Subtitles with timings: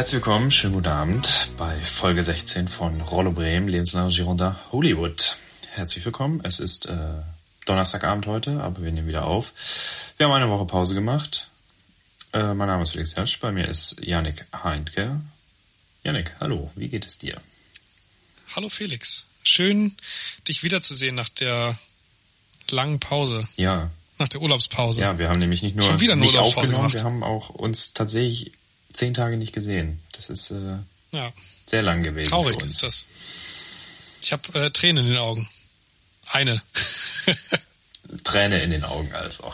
[0.00, 5.36] Herzlich willkommen, schönen guten Abend bei Folge 16 von Rollo Bremen, lebenslange Girondin Hollywood.
[5.72, 6.40] Herzlich willkommen.
[6.42, 6.96] Es ist äh,
[7.66, 9.52] Donnerstagabend heute, aber wir nehmen wieder auf.
[10.16, 11.50] Wir haben eine Woche Pause gemacht.
[12.32, 15.20] Äh, mein Name ist Felix Hersch, bei mir ist Yannick Heintke.
[16.02, 17.38] Yannick, hallo, wie geht es dir?
[18.56, 19.94] Hallo Felix, schön
[20.48, 21.78] dich wiederzusehen nach der
[22.70, 23.46] langen Pause.
[23.56, 23.90] Ja.
[24.16, 25.02] Nach der Urlaubspause.
[25.02, 27.04] Ja, wir haben nämlich nicht nur Schon wieder eine nicht Urlaubspause aufgenommen, gemacht.
[27.04, 28.52] wir haben auch uns tatsächlich
[28.92, 30.00] zehn Tage nicht gesehen.
[30.12, 30.76] Das ist äh,
[31.12, 31.32] Ja,
[31.66, 33.08] sehr lang gewesen traurig ist das.
[34.22, 35.48] Ich habe äh, Tränen in den Augen.
[36.30, 36.60] Eine.
[38.24, 39.52] Träne in den Augen also.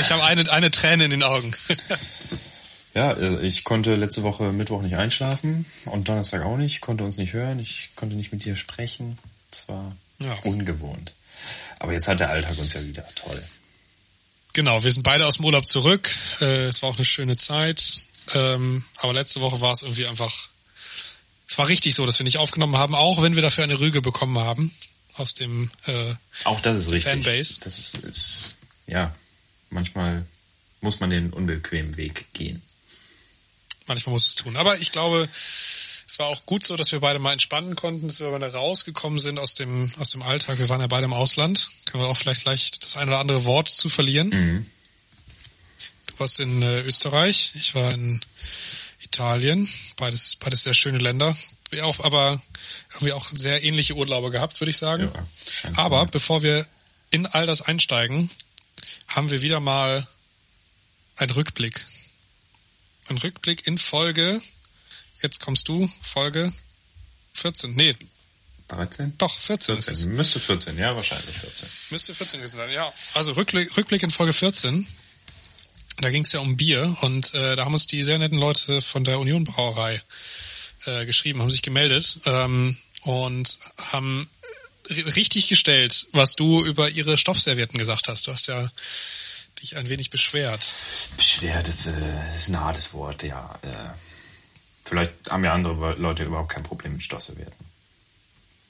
[0.00, 1.50] Ich habe eine, eine Träne in den Augen.
[2.94, 7.16] Ja, äh, ich konnte letzte Woche Mittwoch nicht einschlafen und Donnerstag auch nicht, konnte uns
[7.16, 9.18] nicht hören, ich konnte nicht mit dir sprechen.
[9.50, 10.34] Es war Ja.
[10.44, 11.12] ungewohnt.
[11.80, 13.42] Aber jetzt hat der Alltag uns ja wieder toll.
[14.52, 16.08] Genau, wir sind beide aus dem Urlaub zurück.
[16.40, 18.04] Äh, es war auch eine schöne Zeit.
[18.32, 20.48] Ähm, aber letzte Woche war es irgendwie einfach.
[21.48, 24.00] Es war richtig so, dass wir nicht aufgenommen haben, auch wenn wir dafür eine Rüge
[24.00, 24.74] bekommen haben
[25.16, 26.14] aus dem äh,
[26.44, 27.12] Auch das ist richtig.
[27.12, 27.60] Fanbase.
[27.60, 29.14] Das ist, ist ja
[29.70, 30.26] manchmal
[30.80, 32.62] muss man den unbequemen Weg gehen.
[33.86, 34.56] manchmal muss es tun.
[34.56, 35.28] Aber ich glaube,
[36.06, 39.18] es war auch gut so, dass wir beide mal entspannen konnten, dass wir beide rausgekommen
[39.18, 40.58] sind aus dem, aus dem Alltag.
[40.58, 41.70] Wir waren ja beide im Ausland.
[41.86, 44.28] Können wir auch vielleicht gleich das ein oder andere Wort zu verlieren.
[44.28, 44.70] Mhm.
[46.14, 48.20] Du warst in äh, Österreich, ich war in
[49.00, 49.68] Italien.
[49.96, 51.36] Beides, beides sehr schöne Länder.
[51.70, 52.40] Wir auch, aber
[52.92, 55.10] irgendwie auch sehr ähnliche Urlaube gehabt, würde ich sagen.
[55.12, 56.68] Ja, aber bevor wir
[57.10, 58.30] in all das einsteigen,
[59.08, 60.06] haben wir wieder mal
[61.16, 61.84] einen Rückblick.
[63.08, 64.40] Ein Rückblick in Folge,
[65.20, 66.52] jetzt kommst du, Folge
[67.32, 67.74] 14.
[67.74, 67.96] Nee,
[68.68, 69.18] 13?
[69.18, 69.98] doch, 14, ist es.
[70.02, 70.14] 14.
[70.14, 71.68] Müsste 14, ja, wahrscheinlich 14.
[71.90, 72.92] Müsste 14 gewesen sein, ja.
[73.14, 74.86] Also Rückblick, Rückblick in Folge 14.
[76.00, 78.82] Da ging es ja um Bier und äh, da haben uns die sehr netten Leute
[78.82, 80.02] von der Union Brauerei
[80.86, 83.58] äh, geschrieben, haben sich gemeldet ähm, und
[83.92, 84.28] haben
[84.88, 88.26] ri- richtig gestellt, was du über ihre Stoffservietten gesagt hast.
[88.26, 88.70] Du hast ja
[89.62, 90.72] dich ein wenig beschwert.
[91.16, 93.58] Beschwert ist, äh, ist ein hartes Wort, ja.
[93.62, 93.68] Äh,
[94.84, 97.63] vielleicht haben ja andere Leute überhaupt kein Problem mit Stoffservietten.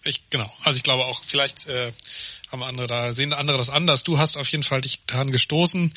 [0.04, 0.50] Ich, genau.
[0.62, 1.92] Also ich glaube auch, vielleicht äh,
[2.53, 4.04] haben andere da, sehen andere das anders.
[4.04, 5.92] Du hast auf jeden Fall dich daran gestoßen.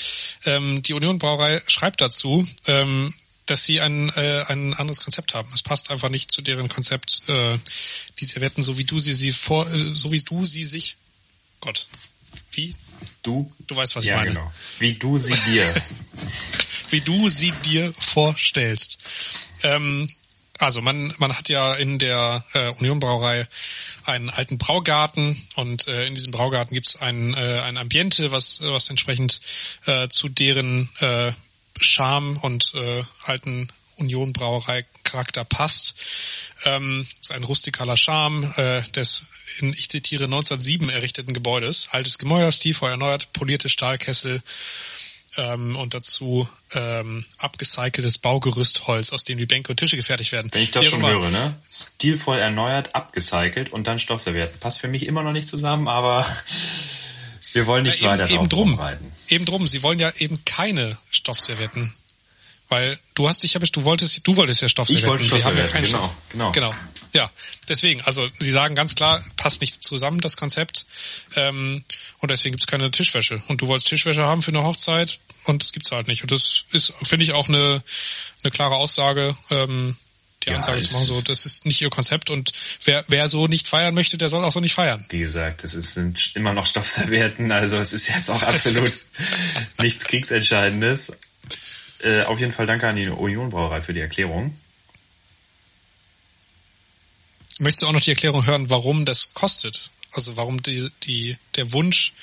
[0.45, 3.13] Ähm, die Union Brauerei schreibt dazu, ähm,
[3.45, 5.50] dass sie ein, äh, ein anderes Konzept haben.
[5.53, 7.57] Es passt einfach nicht zu deren Konzept, äh,
[8.19, 10.97] die Servietten, so wie du sie, sie vor, äh, so wie du sie sich,
[11.59, 11.88] Gott,
[12.51, 12.75] wie?
[13.24, 13.51] Du?
[13.68, 14.29] Du weißt, was ich ja, meine.
[14.29, 14.53] genau.
[14.79, 15.84] Wie du sie dir.
[16.89, 19.00] wie du sie dir vorstellst.
[19.63, 20.09] Ähm,
[20.59, 23.47] also man, man hat ja in der äh, Union Brauerei
[24.06, 28.59] einen alten Braugarten und äh, in diesem Braugarten gibt es ein, äh, ein Ambiente, was,
[28.62, 29.41] was entsprechend
[29.85, 31.31] äh, zu deren äh,
[31.79, 35.95] Charme und äh, alten Union Brauerei Charakter passt.
[36.66, 39.24] Ähm, ist ein rustikaler Charme äh, des,
[39.59, 41.89] in, ich zitiere, 1907 errichteten Gebäudes.
[41.91, 44.41] Altes Gemäuer, stilvoll erneuert, polierte Stahlkessel,
[45.38, 50.50] ähm, und dazu ähm, abgecyceltes Baugerüstholz, aus dem die Bänke und Tische gefertigt werden.
[50.53, 51.56] Wenn ich das auch schon höre, ne?
[51.72, 54.59] Stilvoll erneuert, abgecycelt und dann Stoffservietten.
[54.59, 56.25] Passt für mich immer noch nicht zusammen, aber
[57.53, 58.80] wir wollen nicht Ja, weiter eben, eben drauf drum.
[59.30, 59.68] Eben drum.
[59.68, 61.94] Sie wollen ja eben keine Stoffservietten.
[62.69, 65.06] Weil du hast dich du wolltest, du wolltest ja Stoffservietten.
[65.06, 66.52] Ich wollte Sie haben ja Stoffservietten, keine genau, Stoff- genau.
[66.52, 66.75] Genau.
[67.14, 67.31] Ja.
[67.69, 70.86] Deswegen, also Sie sagen ganz klar, passt nicht zusammen, das Konzept.
[71.36, 71.86] Ähm,
[72.19, 73.42] und deswegen gibt's keine Tischwäsche.
[73.48, 76.22] Und du wolltest Tischwäsche haben für eine Hochzeit und das gibt's halt nicht.
[76.24, 77.84] Und das ist, finde ich, auch eine,
[78.44, 79.97] eine klare Aussage, ähm,
[80.44, 82.52] die Ja, Ansage zu machen, so, das ist nicht ihr Konzept und
[82.85, 85.06] wer, wer so nicht feiern möchte, der soll auch so nicht feiern.
[85.09, 88.94] Wie gesagt, es ist, sind immer noch Stoffservietten, also es ist jetzt auch absolut
[89.81, 91.12] nichts Kriegsentscheidendes.
[92.00, 94.56] Äh, auf jeden Fall danke an die Union Brauerei für die Erklärung.
[97.59, 99.89] Möchtest du auch noch die Erklärung hören, warum das kostet?
[100.12, 102.13] Also warum die, die, der Wunsch,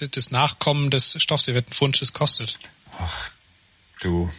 [0.00, 2.58] des Nachkommen des Stoffservietenwunsches kostet?
[3.00, 3.30] Ach,
[4.00, 4.30] du.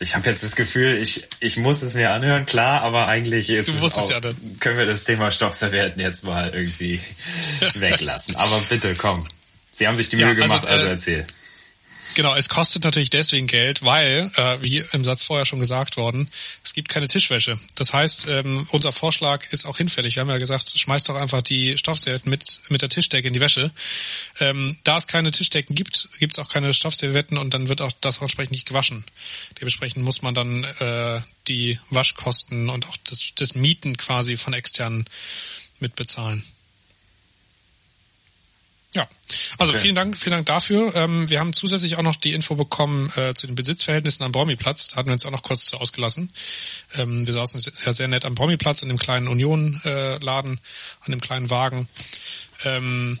[0.00, 3.68] Ich habe jetzt das Gefühl, ich, ich muss es mir anhören, klar, aber eigentlich ist
[3.68, 4.36] Du es auch, ja dann.
[4.60, 7.00] können wir das Thema Stoffservietten jetzt mal irgendwie
[7.74, 8.36] weglassen.
[8.36, 9.26] Aber bitte, komm.
[9.72, 11.24] Sie haben sich die Mühe Ja, also, gemacht, also äh, erzähl.
[12.18, 16.28] Genau, es kostet natürlich deswegen Geld, weil, äh, wie im Satz vorher schon gesagt worden,
[16.64, 17.60] es gibt keine Tischwäsche.
[17.76, 20.16] Das heißt, ähm, unser Vorschlag ist auch hinfällig.
[20.16, 23.40] Wir haben ja gesagt, schmeißt doch einfach die Stoffservietten mit, mit der Tischdecke in die
[23.40, 23.70] Wäsche.
[24.40, 27.92] Ähm, da es keine Tischdecken gibt, gibt es auch keine Stoffservietten und dann wird auch
[28.00, 29.04] das auch entsprechend nicht gewaschen.
[29.60, 35.04] Dementsprechend muss man dann äh, die Waschkosten und auch das, das Mieten quasi von externen
[35.78, 36.42] mitbezahlen.
[38.98, 39.08] Ja,
[39.58, 39.82] also okay.
[39.82, 40.92] vielen Dank, vielen Dank dafür.
[40.96, 44.88] Ähm, wir haben zusätzlich auch noch die Info bekommen äh, zu den Besitzverhältnissen am Baumiplatz.
[44.88, 46.32] Da hatten wir uns auch noch kurz ausgelassen.
[46.96, 51.20] Ähm, wir saßen ja sehr nett am Baumiplatz in dem kleinen Union-Laden, äh, an dem
[51.20, 51.88] kleinen Wagen.
[52.64, 53.20] Ähm,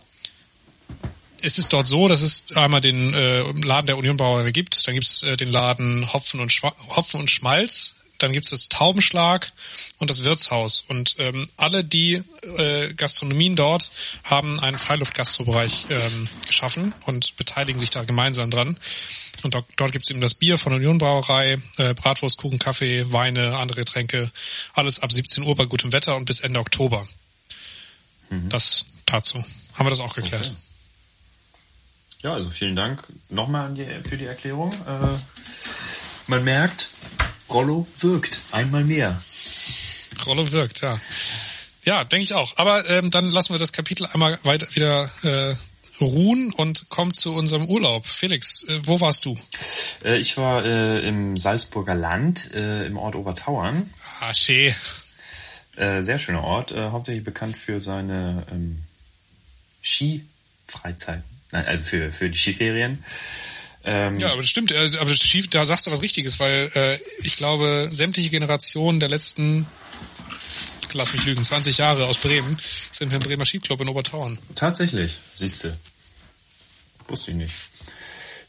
[1.42, 4.94] es ist dort so, dass es einmal den äh, Laden der Union Brauerei gibt, dann
[4.94, 8.68] gibt es äh, den Laden Hopfen und, Schwa Hopfen und Schmalz, dann gibt es das
[8.68, 9.52] Taubenschlag
[9.98, 10.84] und das Wirtshaus.
[10.88, 12.22] Und ähm, alle die
[12.56, 13.90] äh, Gastronomien dort
[14.24, 18.78] haben einen Freiluftgastrobereich ähm, geschaffen und beteiligen sich da gemeinsam dran.
[19.42, 23.12] Und dort, dort gibt es eben das Bier von Union Brauerei, äh, Bratwurst, Kuchen, Kaffee,
[23.12, 24.30] Weine, andere Getränke,
[24.74, 27.06] alles ab 17 Uhr bei gutem Wetter und bis Ende Oktober.
[28.30, 28.48] Mhm.
[28.48, 29.38] Das dazu.
[29.74, 30.46] Haben wir das auch geklärt.
[30.46, 30.56] Okay.
[32.22, 33.74] Ja, also vielen Dank nochmal
[34.08, 34.72] für die Erklärung.
[34.72, 35.18] Äh,
[36.26, 36.90] man merkt,
[37.50, 38.42] Rollo wirkt.
[38.50, 39.20] Einmal mehr.
[40.26, 41.00] Rollo wirkt, ja.
[41.84, 42.56] Ja, denke ich auch.
[42.56, 45.54] Aber ähm, dann lassen wir das Kapitel einmal weiter wieder äh,
[46.00, 48.06] ruhen und kommen zu unserem Urlaub.
[48.06, 49.38] Felix, äh, wo warst du?
[50.04, 53.92] Äh, ich war äh, im Salzburger Land, äh, im Ort Obertauern.
[54.20, 54.74] Ah, schön.
[55.76, 58.82] Äh, sehr schöner Ort, äh, hauptsächlich bekannt für seine ähm,
[59.82, 61.24] Skifreizeiten.
[61.52, 63.04] Nein, also für, für die Skiferien.
[63.90, 64.70] Ähm, ja, aber das stimmt.
[64.70, 69.66] Aber das, da sagst du was Richtiges, weil äh, ich glaube, sämtliche Generationen der letzten,
[70.92, 72.58] lass mich lügen, 20 Jahre aus Bremen
[72.92, 74.38] sind wir im Bremer Skiclub in Obertauern.
[74.54, 75.78] Tatsächlich, siehst du.
[77.08, 77.54] Wusste ich nicht.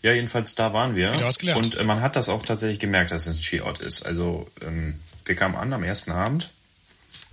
[0.01, 1.13] Ja, jedenfalls da waren wir.
[1.13, 1.65] Wieder was gelernt.
[1.65, 4.05] Und äh, man hat das auch tatsächlich gemerkt, dass es ein Skiort ist.
[4.05, 6.49] Also ähm, wir kamen an am ersten Abend.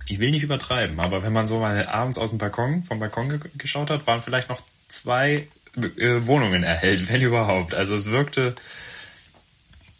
[0.07, 3.27] Ich will nicht übertreiben, aber wenn man so mal abends aus dem Balkon, vom Balkon
[3.27, 7.73] ge geschaut hat, waren vielleicht noch zwei Wohnungen erhält, wenn überhaupt.
[7.73, 8.55] Also es wirkte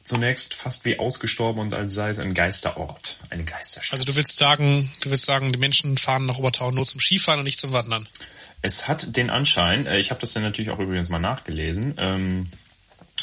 [0.03, 3.93] zunächst fast wie ausgestorben und als sei es ein Geisterort, eine Geisterstadt.
[3.93, 7.39] Also du willst sagen, du willst sagen, die Menschen fahren nach Obertauern nur zum Skifahren
[7.39, 8.07] und nicht zum Wandern.
[8.61, 12.49] Es hat den Anschein, äh, ich habe das dann natürlich auch übrigens mal nachgelesen, ähm,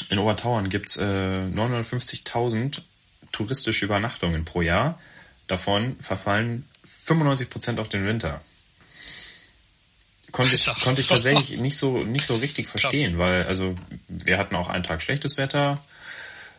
[0.09, 2.81] in Obertauern gibt's äh, 950.000
[3.31, 4.99] touristische Übernachtungen pro Jahr.
[5.47, 6.65] Davon verfallen
[7.05, 8.41] 95 Prozent auf den Winter
[10.35, 13.19] konnte ich, konnte ich tatsächlich nicht so, nicht so richtig verstehen, Krass.
[13.19, 13.73] weil, also,
[14.09, 15.81] wir hatten auch einen Tag schlechtes Wetter,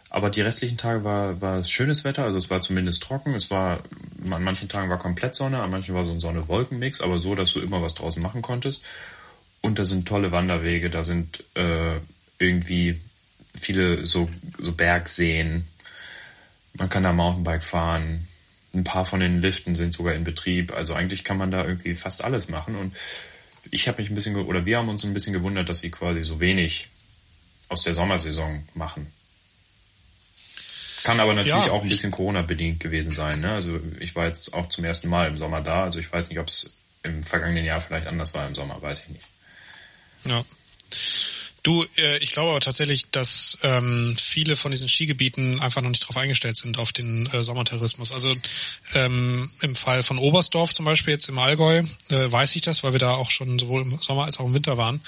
[0.08, 3.50] aber die restlichen Tage war, war es schönes Wetter, also es war zumindest trocken, es
[3.50, 3.80] war,
[4.30, 7.52] an manchen Tagen war komplett Sonne, an manchen war so ein Sonne-Wolken-Mix, aber so, dass
[7.52, 8.82] du immer was draußen machen konntest.
[9.60, 11.98] Und da sind tolle Wanderwege, da sind äh,
[12.38, 12.98] irgendwie
[13.58, 15.68] viele so, so Bergseen.
[16.72, 18.26] Man kann da Mountainbike fahren.
[18.72, 20.72] Ein paar von den Liften sind sogar in Betrieb.
[20.72, 22.76] Also eigentlich kann man da irgendwie fast alles machen.
[22.76, 22.94] Und
[23.70, 26.24] ich habe mich ein bisschen, oder wir haben uns ein bisschen gewundert, dass sie quasi
[26.24, 26.88] so wenig
[27.68, 29.12] aus der Sommersaison machen.
[31.04, 33.40] Kann aber natürlich ja, auch ein bisschen Corona-bedingt gewesen sein.
[33.40, 33.52] Ne?
[33.52, 35.84] Also ich war jetzt auch zum ersten Mal im Sommer da.
[35.84, 36.74] Also ich weiß nicht, ob es
[37.04, 39.28] im vergangenen Jahr vielleicht anders war im Sommer, weiß ich nicht.
[40.24, 40.44] Ja.
[41.66, 46.04] Du, äh, ich glaube aber tatsächlich, dass ähm, viele von diesen Skigebieten einfach noch nicht
[46.04, 48.12] darauf eingestellt sind, auf den äh, Sommertourismus.
[48.12, 48.36] Also
[48.94, 52.92] ähm, im Fall von Oberstdorf zum Beispiel jetzt im Allgäu äh, weiß ich das, weil
[52.92, 55.02] wir da auch schon sowohl im Sommer als auch im Winter waren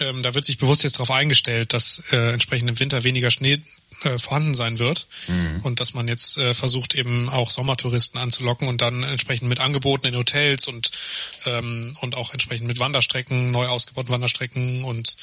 [0.00, 3.60] ähm, da wird sich bewusst jetzt darauf eingestellt, dass äh, entsprechend im Winter weniger Schnee
[4.02, 5.60] äh, vorhanden sein wird mhm.
[5.62, 10.08] und dass man jetzt äh, versucht eben auch Sommertouristen anzulocken und dann entsprechend mit Angeboten
[10.08, 10.90] in Hotels und
[11.46, 15.16] ähm, und auch entsprechend mit Wanderstrecken, neu ausgebauten Wanderstrecken und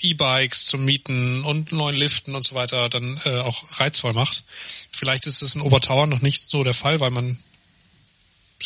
[0.00, 4.44] E-Bikes zum Mieten und neuen Liften und so weiter dann äh, auch reizvoll macht.
[4.90, 7.38] Vielleicht ist es in Obertauern noch nicht so der Fall, weil man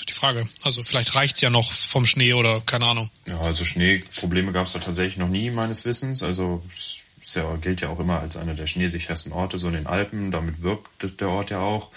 [0.08, 0.46] die Frage.
[0.64, 3.10] Also vielleicht reicht's ja noch vom Schnee oder keine Ahnung.
[3.26, 6.22] Ja, also Schneeprobleme gab es da tatsächlich noch nie meines Wissens.
[6.22, 9.86] Also es ja, gilt ja auch immer als einer der schneesichersten Orte, so in den
[9.86, 10.30] Alpen.
[10.30, 11.90] Damit wirbt der Ort ja auch.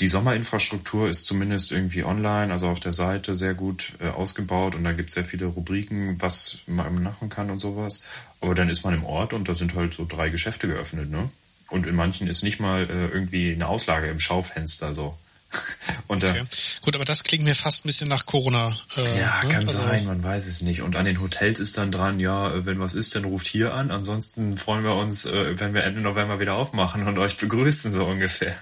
[0.00, 4.84] Die Sommerinfrastruktur ist zumindest irgendwie online, also auf der Seite sehr gut äh, ausgebaut und
[4.84, 8.04] da gibt es sehr viele Rubriken, was man machen kann und sowas.
[8.40, 11.30] Aber dann ist man im Ort und da sind halt so drei Geschäfte geöffnet, ne?
[11.68, 15.18] Und in manchen ist nicht mal äh, irgendwie eine Auslage im Schaufenster so.
[16.08, 16.42] Und, okay.
[16.82, 18.76] Gut, aber das klingt mir fast ein bisschen nach Corona.
[18.96, 19.52] Äh, ja, ne?
[19.52, 20.82] kann also, sein, man weiß es nicht.
[20.82, 23.90] Und an den Hotels ist dann dran, ja, wenn was ist, dann ruft hier an.
[23.90, 28.04] Ansonsten freuen wir uns, äh, wenn wir Ende November wieder aufmachen und euch begrüßen, so
[28.04, 28.56] ungefähr.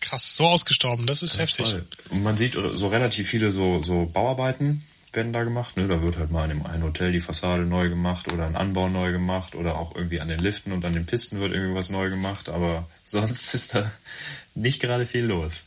[0.00, 1.70] Krass, so ausgestorben, das ist ja, heftig.
[1.70, 1.86] Voll.
[2.10, 4.82] Und man sieht so relativ viele so, so Bauarbeiten
[5.12, 5.76] werden da gemacht.
[5.76, 5.86] Ne?
[5.86, 8.88] Da wird halt mal in einem einen Hotel die Fassade neu gemacht oder ein Anbau
[8.88, 11.90] neu gemacht oder auch irgendwie an den Liften und an den Pisten wird irgendwie was
[11.90, 12.48] neu gemacht.
[12.48, 13.90] Aber sonst ist da
[14.54, 15.64] nicht gerade viel los.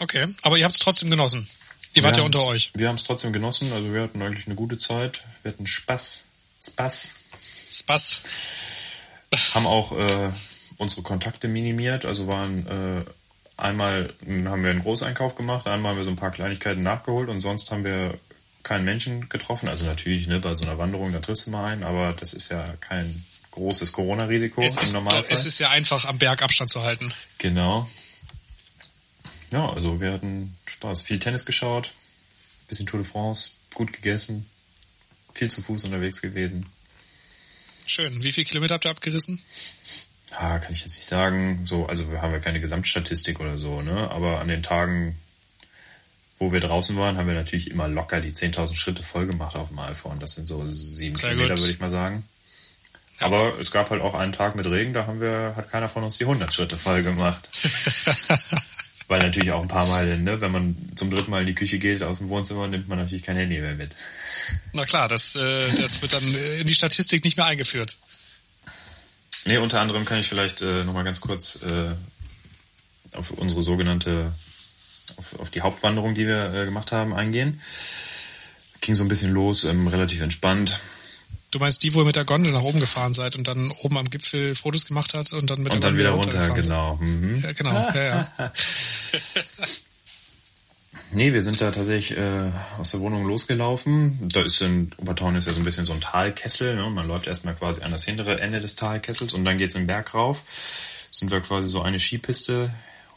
[0.00, 1.48] Okay, aber ihr habt es trotzdem genossen.
[1.94, 2.70] Ihr wart ja unter euch.
[2.74, 3.72] Wir haben es trotzdem genossen.
[3.72, 5.22] Also wir hatten eigentlich eine gute Zeit.
[5.42, 6.24] Wir hatten Spaß.
[6.62, 7.10] Spaß.
[7.70, 8.22] Spaß.
[9.52, 10.30] Haben auch äh,
[10.76, 12.04] unsere Kontakte minimiert.
[12.04, 13.04] Also waren äh,
[13.58, 17.40] einmal haben wir einen Großeinkauf gemacht, einmal haben wir so ein paar Kleinigkeiten nachgeholt und
[17.40, 18.18] sonst haben wir
[18.62, 19.68] keinen Menschen getroffen.
[19.68, 22.50] Also natürlich, ne, bei so einer Wanderung, da triffst du mal einen, aber das ist
[22.50, 23.24] ja kein
[23.58, 25.24] großes Corona-Risiko Es im ist, Normalfall.
[25.28, 27.12] es ist ja einfach am Berg Abstand zu halten.
[27.38, 27.88] Genau.
[29.50, 31.02] Ja, also wir hatten Spaß.
[31.02, 31.92] Viel Tennis geschaut,
[32.68, 34.46] bisschen Tour de France, gut gegessen,
[35.34, 36.66] viel zu Fuß unterwegs gewesen.
[37.86, 38.22] Schön.
[38.22, 39.40] Wie viel Kilometer habt ihr abgerissen?
[40.36, 41.62] Ah, kann ich jetzt nicht sagen.
[41.64, 44.10] So, also wir haben ja keine Gesamtstatistik oder so, ne?
[44.10, 45.16] Aber an den Tagen,
[46.38, 49.68] wo wir draußen waren, haben wir natürlich immer locker die 10.000 Schritte voll gemacht auf
[49.68, 50.20] dem iPhone.
[50.20, 52.24] Das sind so sieben Kilometer, würde ich mal sagen.
[53.20, 56.04] Aber es gab halt auch einen Tag mit Regen, da haben wir, hat keiner von
[56.04, 57.48] uns die 100 Schritte voll gemacht.
[59.08, 61.78] Weil natürlich auch ein paar Mal, ne, wenn man zum dritten Mal in die Küche
[61.78, 63.96] geht aus dem Wohnzimmer, nimmt man natürlich kein Handy mehr mit.
[64.72, 67.96] Na klar, das, äh, das wird dann äh, in die Statistik nicht mehr eingeführt.
[69.46, 71.94] Nee, unter anderem kann ich vielleicht äh, nochmal ganz kurz äh,
[73.14, 74.32] auf unsere sogenannte,
[75.16, 77.62] auf, auf die Hauptwanderung, die wir äh, gemacht haben, eingehen.
[78.82, 80.78] Ging so ein bisschen los, ähm, relativ entspannt.
[81.50, 83.96] Du meinst die, wo ihr mit der Gondel nach oben gefahren seid und dann oben
[83.96, 86.96] am Gipfel Fotos gemacht hat und dann mit Und der dann Gondel wieder runter, genau.
[86.96, 87.40] Mhm.
[87.42, 87.72] Ja, genau.
[87.72, 88.04] Ja,
[88.38, 88.52] ja.
[91.10, 94.28] Nee, wir sind da tatsächlich äh, aus der Wohnung losgelaufen.
[94.28, 96.76] Da ist in Obertaun ist ja so ein bisschen so ein Talkessel.
[96.76, 96.90] Ne?
[96.90, 100.12] Man läuft erstmal quasi an das hintere Ende des Talkessels und dann geht's den Berg
[100.12, 100.42] rauf.
[101.10, 102.74] Sind wir quasi so eine Skipiste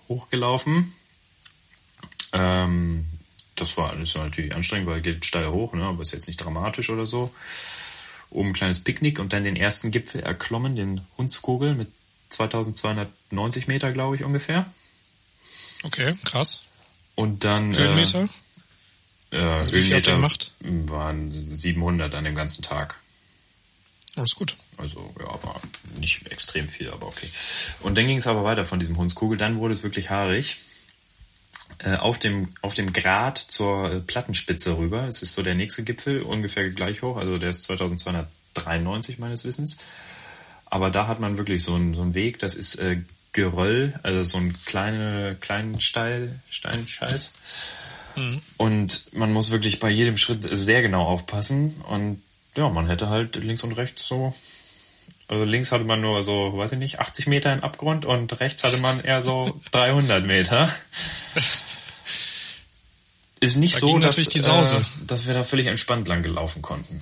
[0.07, 0.93] hochgelaufen.
[2.31, 3.07] Ähm,
[3.55, 5.83] das war alles natürlich anstrengend, weil geht steil hoch, ne?
[5.83, 7.31] aber ist jetzt nicht dramatisch oder so.
[8.31, 11.89] Oben ein kleines Picknick und dann den ersten Gipfel erklommen, den Hundskogel mit
[12.29, 14.71] 2290 Meter, glaube ich, ungefähr.
[15.83, 16.63] Okay, krass.
[17.15, 17.75] Und dann...
[17.75, 18.27] Höhenmeter?
[19.31, 20.53] Äh, Also wie viel habt ihr Höhenmeter gemacht?
[20.59, 22.97] waren 700 an dem ganzen Tag.
[24.15, 24.55] Alles gut.
[24.77, 25.61] Also, ja, war
[25.97, 27.29] nicht extrem viel, aber okay.
[27.81, 29.37] Und dann ging es aber weiter von diesem Hundskugel.
[29.37, 30.57] Dann wurde es wirklich haarig.
[31.79, 35.07] Äh, auf dem, auf dem Grat zur Plattenspitze rüber.
[35.07, 37.17] Es ist so der nächste Gipfel, ungefähr gleich hoch.
[37.17, 39.77] Also, der ist 2293 meines Wissens.
[40.65, 43.01] Aber da hat man wirklich so einen, so einen Weg, das ist äh,
[43.33, 47.33] Geröll, also so ein kleine, kleinen Steil, Steinscheiß.
[48.57, 51.81] Und man muss wirklich bei jedem Schritt sehr genau aufpassen.
[51.87, 52.21] Und
[52.55, 54.33] ja, man hätte halt links und rechts so.
[55.31, 58.65] Also links hatte man nur so, weiß ich nicht, 80 Meter in Abgrund und rechts
[58.65, 60.69] hatte man eher so 300 Meter.
[63.39, 64.17] Ist nicht Da so, dass.
[64.17, 67.01] Äh, dass wir da völlig entspannt lang gelaufen konnten.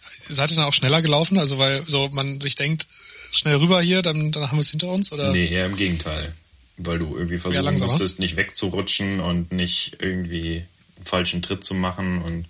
[0.00, 1.38] Seid ihr dann auch schneller gelaufen?
[1.38, 2.86] Also weil so man sich denkt,
[3.32, 5.12] schnell rüber hier, dann, dann haben wir es hinter uns?
[5.12, 5.30] Oder?
[5.30, 6.32] Nee, eher im Gegenteil.
[6.78, 7.92] Weil du irgendwie versuchen langsamer?
[7.92, 10.64] musstest, nicht wegzurutschen und nicht irgendwie
[10.96, 12.22] einen falschen Tritt zu machen.
[12.22, 12.46] Und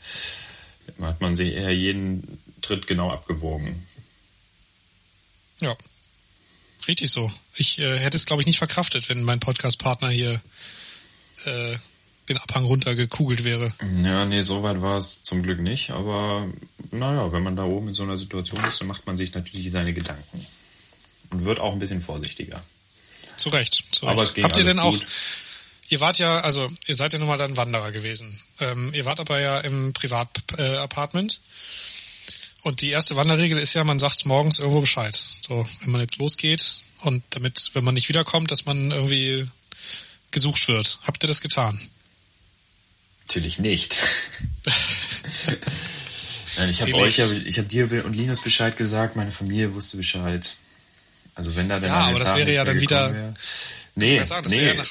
[0.96, 3.89] da hat man sich eher jeden Tritt genau abgewogen.
[5.60, 5.74] Ja.
[6.88, 7.30] Richtig so.
[7.54, 10.40] Ich äh, hätte es, glaube ich, nicht verkraftet, wenn mein Podcast-Partner hier
[11.44, 11.76] äh,
[12.28, 13.72] den Abhang runtergekugelt wäre.
[14.02, 15.90] Ja, nee, so weit war es zum Glück nicht.
[15.90, 16.48] Aber
[16.90, 19.70] naja, wenn man da oben in so einer Situation ist, dann macht man sich natürlich
[19.70, 20.46] seine Gedanken.
[21.30, 22.62] Und wird auch ein bisschen vorsichtiger.
[23.36, 23.84] Zu Recht.
[23.92, 24.30] Zu Aber Recht.
[24.30, 25.06] es ging Habt ihr denn auch, gut.
[25.88, 28.40] ihr wart ja, also ihr seid ja nun mal dann Wanderer gewesen.
[28.58, 31.34] Ähm, ihr wart aber ja im Privatapartment.
[31.34, 31.99] Äh.
[32.62, 35.14] Und die erste Wanderregel ist ja, man sagt morgens irgendwo Bescheid.
[35.46, 39.46] So, wenn man jetzt losgeht und damit, wenn man nicht wiederkommt, dass man irgendwie
[40.30, 40.98] gesucht wird.
[41.06, 41.80] Habt ihr das getan?
[43.26, 43.96] Natürlich nicht.
[46.56, 50.56] Nein, ich habe euch, ich habe dir und Linus Bescheid gesagt, meine Familie wusste Bescheid.
[51.34, 53.34] Also wenn da dann Ja, aber das wäre ja dann wieder- Wäre.
[53.94, 54.90] Nee, sagen, das wäre nee, ja nach,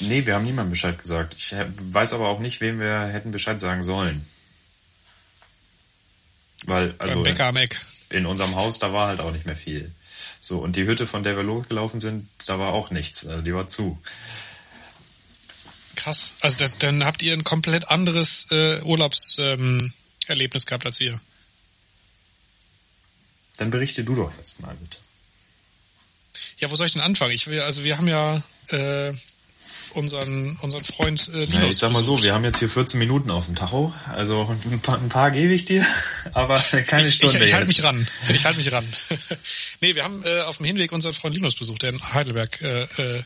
[0.00, 1.34] nee, wir haben niemandem Bescheid gesagt.
[1.36, 1.54] Ich
[1.92, 4.26] weiß aber auch nicht, wem wir hätten Bescheid sagen sollen.
[6.66, 7.80] Weil, also beim Bäcker am Eck.
[8.10, 9.92] in unserem Haus, da war halt auch nicht mehr viel.
[10.40, 13.26] So, und die Hütte, von der wir losgelaufen sind, da war auch nichts.
[13.26, 14.00] Also die war zu.
[15.96, 16.34] Krass.
[16.40, 19.92] Also das, dann habt ihr ein komplett anderes äh, Urlaubserlebnis
[20.62, 21.20] ähm, gehabt als wir.
[23.56, 24.98] Dann berichte du doch jetzt mal bitte.
[26.58, 27.32] Ja, wo soll ich denn anfangen?
[27.32, 29.12] Ich will, also wir haben ja äh,
[29.96, 32.98] unseren unseren Freund äh, Linus Ja, ich sag mal so, wir haben jetzt hier 14
[32.98, 33.92] Minuten auf dem Tacho.
[34.12, 35.84] Also ein paar, ein paar gebe ich dir,
[36.32, 38.06] aber keine ich, Stunde ich, ich halte mich ran.
[38.28, 38.86] Ich halte mich ran.
[39.80, 42.82] nee, wir haben äh, auf dem Hinweg unseren Freund Linus besucht, der in Heidelberg äh,
[42.82, 43.22] äh,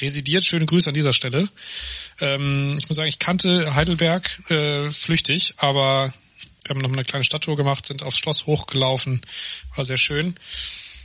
[0.00, 0.44] residiert.
[0.44, 1.48] Schöne Grüße an dieser Stelle.
[2.20, 6.12] Ähm, ich muss sagen, ich kannte Heidelberg äh, flüchtig, aber
[6.64, 9.20] wir haben noch eine kleine Stadttour gemacht, sind aufs Schloss hochgelaufen,
[9.74, 10.36] war sehr schön.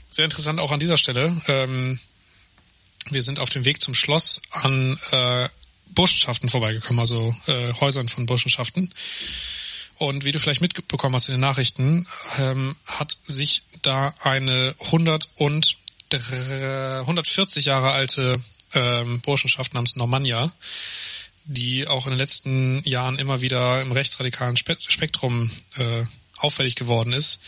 [0.10, 1.36] Sehr interessant auch an dieser Stelle.
[1.48, 2.00] Ähm,
[3.12, 5.50] wir sind auf dem Weg zum Schloss an äh,
[5.88, 8.94] Burschenschaften vorbeigekommen, also äh, Häusern von Burschenschaften.
[9.98, 15.30] Und wie du vielleicht mitbekommen hast in den Nachrichten, ähm, hat sich da eine 100
[15.36, 15.78] und
[16.10, 18.34] dr- 140 Jahre alte
[18.74, 20.52] ähm, Burschenschaft namens Normannia,
[21.46, 26.04] die auch in den letzten Jahren immer wieder im rechtsradikalen Spektrum äh,
[26.38, 27.40] auffällig geworden ist,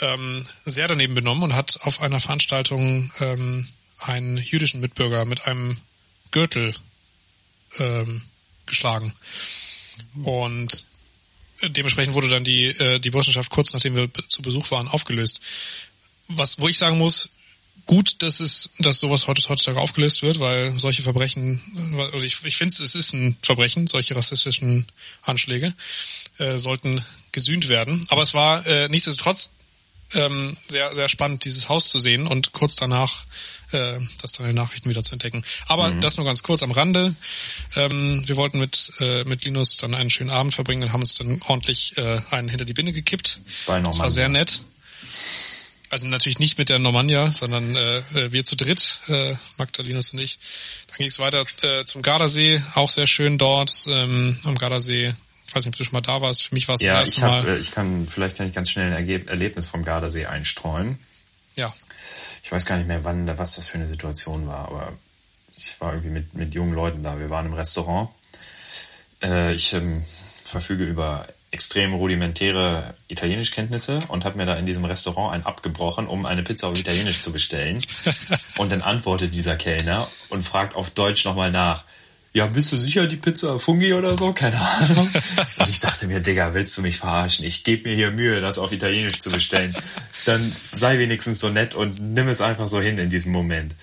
[0.00, 3.66] ähm, sehr daneben benommen und hat auf einer Veranstaltung ähm,
[4.06, 5.78] einen jüdischen Mitbürger mit einem
[6.30, 6.74] Gürtel
[7.78, 8.22] ähm,
[8.66, 9.12] geschlagen.
[10.22, 10.86] Und
[11.62, 15.40] dementsprechend wurde dann die, äh, die Burschenschaft kurz nachdem wir zu Besuch waren aufgelöst.
[16.28, 17.30] Was, wo ich sagen muss,
[17.86, 21.60] gut, dass es, dass sowas heutzutage aufgelöst wird, weil solche Verbrechen,
[22.12, 24.86] also ich, ich finde es ist ein Verbrechen, solche rassistischen
[25.22, 25.74] Anschläge
[26.38, 28.04] äh, sollten gesühnt werden.
[28.08, 29.56] Aber es war äh, nichtsdestotrotz
[30.12, 33.24] ähm, sehr, sehr spannend, dieses Haus zu sehen und kurz danach
[33.72, 35.44] äh, das dann in den Nachrichten wieder zu entdecken.
[35.66, 36.00] Aber mhm.
[36.00, 37.14] das nur ganz kurz am Rande.
[37.76, 41.14] Ähm, wir wollten mit, äh, mit Linus dann einen schönen Abend verbringen und haben uns
[41.14, 43.40] dann ordentlich äh, einen hinter die Binde gekippt.
[43.66, 44.62] Bei das war sehr nett.
[45.90, 50.18] Also natürlich nicht mit der Normannia, sondern äh, äh wir zu dritt, äh, Magdalinus und
[50.18, 50.38] ich.
[50.88, 53.84] Dann ging es weiter äh, zum Gardasee, auch sehr schön dort.
[53.86, 55.14] Ähm, am Gardasee
[55.54, 56.48] ich weiß nicht, ob du schon mal da warst.
[56.48, 57.60] Für mich war es ja, das erste ich hab, Mal.
[57.60, 60.98] Ich kann, vielleicht kann ich ganz schnell ein Erlebnis vom Gardasee einstreuen.
[61.54, 61.72] Ja.
[62.42, 64.92] Ich weiß gar nicht mehr, wann, was das für eine Situation war, aber
[65.56, 67.20] ich war irgendwie mit, mit jungen Leuten da.
[67.20, 68.10] Wir waren im Restaurant.
[69.22, 70.04] Äh, ich ähm,
[70.44, 76.26] verfüge über extrem rudimentäre Italienischkenntnisse und habe mir da in diesem Restaurant ein abgebrochen, um
[76.26, 77.80] eine Pizza auf Italienisch zu bestellen.
[78.58, 81.84] Und dann antwortet dieser Kellner und fragt auf Deutsch nochmal nach.
[82.36, 84.32] Ja, bist du sicher, die Pizza Fungi oder so?
[84.32, 85.08] Keine Ahnung.
[85.58, 87.44] Und ich dachte mir, Digga, willst du mich verarschen?
[87.44, 89.74] Ich gebe mir hier Mühe, das auf Italienisch zu bestellen.
[90.26, 93.74] Dann sei wenigstens so nett und nimm es einfach so hin in diesem Moment.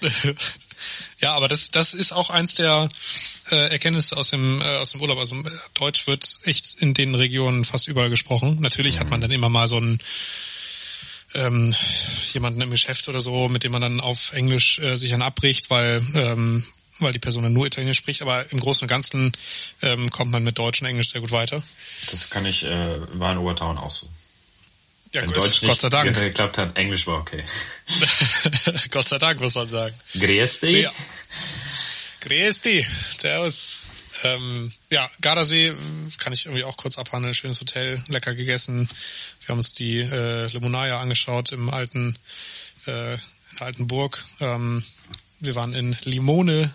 [1.18, 2.90] Ja, aber das, das ist auch eins der
[3.50, 5.16] äh, Erkenntnisse aus dem, äh, aus dem Urlaub.
[5.16, 8.58] Also äh, Deutsch wird echt in den Regionen fast überall gesprochen.
[8.60, 9.00] Natürlich mhm.
[9.00, 10.00] hat man dann immer mal so einen
[11.34, 11.74] ähm,
[12.34, 15.70] jemanden im Geschäft oder so, mit dem man dann auf Englisch äh, sich dann abbricht,
[15.70, 16.66] weil ähm,
[17.00, 19.32] weil die Person nur Italienisch spricht, aber im Großen und Ganzen
[19.82, 21.62] ähm, kommt man mit Deutsch und Englisch sehr gut weiter.
[22.10, 24.08] Das kann ich, äh, war in Obertown auch so.
[25.12, 26.12] Ja, Wenn Deutsch Gott sei Dank.
[26.14, 27.44] geklappt hat, Englisch war okay.
[28.90, 29.94] Gott sei Dank, muss man sagen.
[30.60, 30.82] Dich.
[30.82, 30.92] Ja.
[32.64, 32.86] Dich.
[33.18, 33.78] Servus.
[34.24, 35.74] Ähm, ja, Gardasee
[36.18, 37.34] kann ich irgendwie auch kurz abhandeln.
[37.34, 38.88] Schönes Hotel, lecker gegessen.
[39.40, 42.18] Wir haben uns die äh, Limonaya angeschaut im alten,
[42.86, 43.20] äh, in
[43.58, 44.24] der alten Burg.
[44.40, 44.82] Ähm,
[45.40, 46.72] wir waren in Limone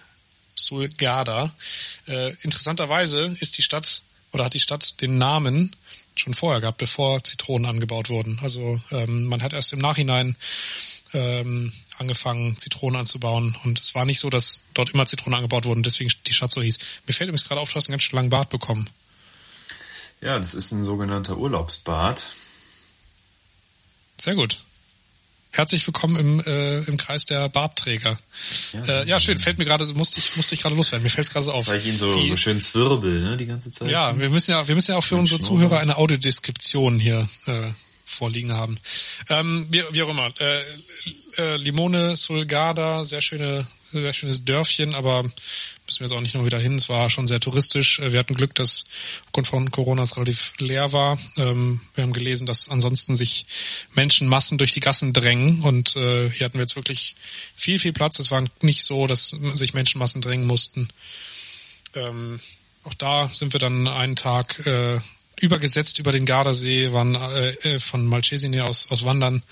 [0.55, 1.53] Sulgada.
[2.07, 5.75] Äh, interessanterweise ist die Stadt oder hat die Stadt den Namen
[6.15, 8.39] schon vorher gehabt, bevor Zitronen angebaut wurden.
[8.41, 10.35] Also ähm, man hat erst im Nachhinein
[11.13, 13.57] ähm, angefangen, Zitronen anzubauen.
[13.63, 16.61] Und es war nicht so, dass dort immer Zitronen angebaut wurden, deswegen die Stadt so
[16.61, 16.77] hieß.
[17.07, 18.89] Mir fällt übrigens gerade auf, du hast einen ganz schön langen Bart bekommen.
[20.21, 22.25] Ja, das ist ein sogenannter Urlaubsbart.
[24.17, 24.57] Sehr gut.
[25.51, 28.19] Herzlich willkommen im, äh, im Kreis der Bartträger.
[28.73, 29.39] Ja, äh, ja schön.
[29.39, 31.03] Fällt mir gerade, musste ich, musste ich gerade loswerden.
[31.03, 31.67] Mir fällt es gerade so auf.
[31.67, 33.89] Weil ich ihn so, die, schön zwirbel, ne, die ganze Zeit.
[33.89, 35.63] Ja, wir müssen ja, wir müssen ja auch für unsere Schnurren.
[35.63, 37.71] Zuhörer eine Audiodeskription hier äh,
[38.05, 38.77] vorliegen haben.
[39.29, 40.31] Ähm, wie, wie auch immer.
[40.39, 40.61] Äh,
[41.37, 46.45] äh, Limone Sulgada, sehr schöne, sehr schönes Dörfchen, aber müssen wir jetzt auch nicht noch
[46.45, 46.75] wieder hin.
[46.75, 47.99] Es war schon sehr touristisch.
[47.99, 48.85] Äh, wir hatten Glück, dass
[49.25, 51.17] aufgrund von Corona es relativ leer war.
[51.37, 53.45] Ähm, wir haben gelesen, dass ansonsten sich
[53.93, 57.15] Menschenmassen durch die Gassen drängen und äh, hier hatten wir jetzt wirklich
[57.55, 58.19] viel, viel Platz.
[58.19, 60.89] Es war nicht so, dass sich Menschenmassen drängen mussten.
[61.95, 62.39] Ähm,
[62.83, 64.99] auch da sind wir dann einen Tag äh,
[65.41, 69.43] übergesetzt über den Gardasee, waren äh, äh von Malcesine aus, aus Wandern.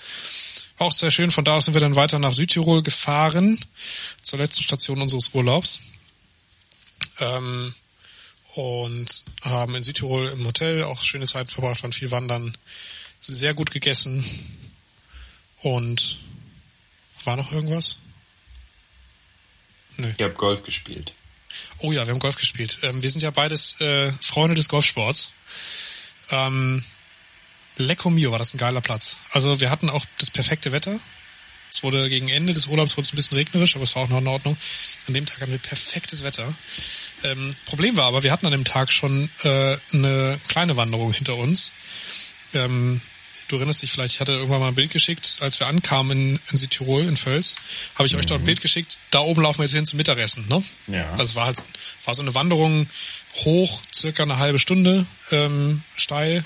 [0.78, 1.30] Auch sehr schön.
[1.30, 3.58] Von da aus sind wir dann weiter nach Südtirol gefahren,
[4.22, 5.80] zur letzten Station unseres Urlaubs
[7.20, 7.74] ähm,
[8.54, 12.56] und haben in Südtirol im Hotel auch schöne Zeit verbracht, waren viel wandern,
[13.20, 14.24] sehr gut gegessen
[15.62, 16.18] und
[17.24, 17.98] war noch irgendwas?
[19.96, 20.12] Nö.
[20.16, 21.12] Ihr habt Golf gespielt.
[21.78, 22.78] Oh ja, wir haben Golf gespielt.
[22.82, 25.32] Ähm, wir sind ja beides äh, Freunde des Golfsports.
[26.30, 26.84] Ähm,
[27.76, 29.16] Lecco Mio war das ein geiler Platz.
[29.32, 30.98] Also wir hatten auch das perfekte Wetter.
[31.70, 34.08] Es wurde gegen Ende des Urlaubs wurde es ein bisschen regnerisch, aber es war auch
[34.08, 34.56] noch in Ordnung.
[35.06, 36.52] An dem Tag hatten wir perfektes Wetter.
[37.24, 41.36] Ähm, Problem war aber, wir hatten an dem Tag schon äh, eine kleine Wanderung hinter
[41.36, 41.72] uns.
[42.54, 43.00] Ähm,
[43.48, 46.40] du erinnerst dich vielleicht, ich hatte irgendwann mal ein Bild geschickt, als wir ankamen in,
[46.50, 47.56] in Südtirol, in Völz,
[47.96, 48.20] habe ich mhm.
[48.20, 50.46] euch dort ein Bild geschickt, da oben laufen wir jetzt hin zum Mittagessen.
[50.48, 50.62] Ne?
[50.86, 51.10] Ja.
[51.12, 51.62] Also es war halt,
[52.04, 52.86] war so eine Wanderung
[53.44, 56.44] hoch, circa eine halbe Stunde, ähm, steil,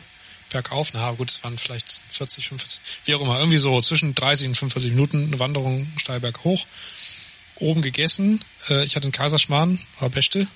[0.50, 0.92] bergauf.
[0.92, 4.54] Na gut, es waren vielleicht 40, 45, wie auch immer, irgendwie so zwischen 30 und
[4.56, 6.64] 45 Minuten eine Wanderung steil berghoch.
[7.56, 10.46] Oben gegessen, äh, ich hatte einen Kaiserschmarrn, war beste.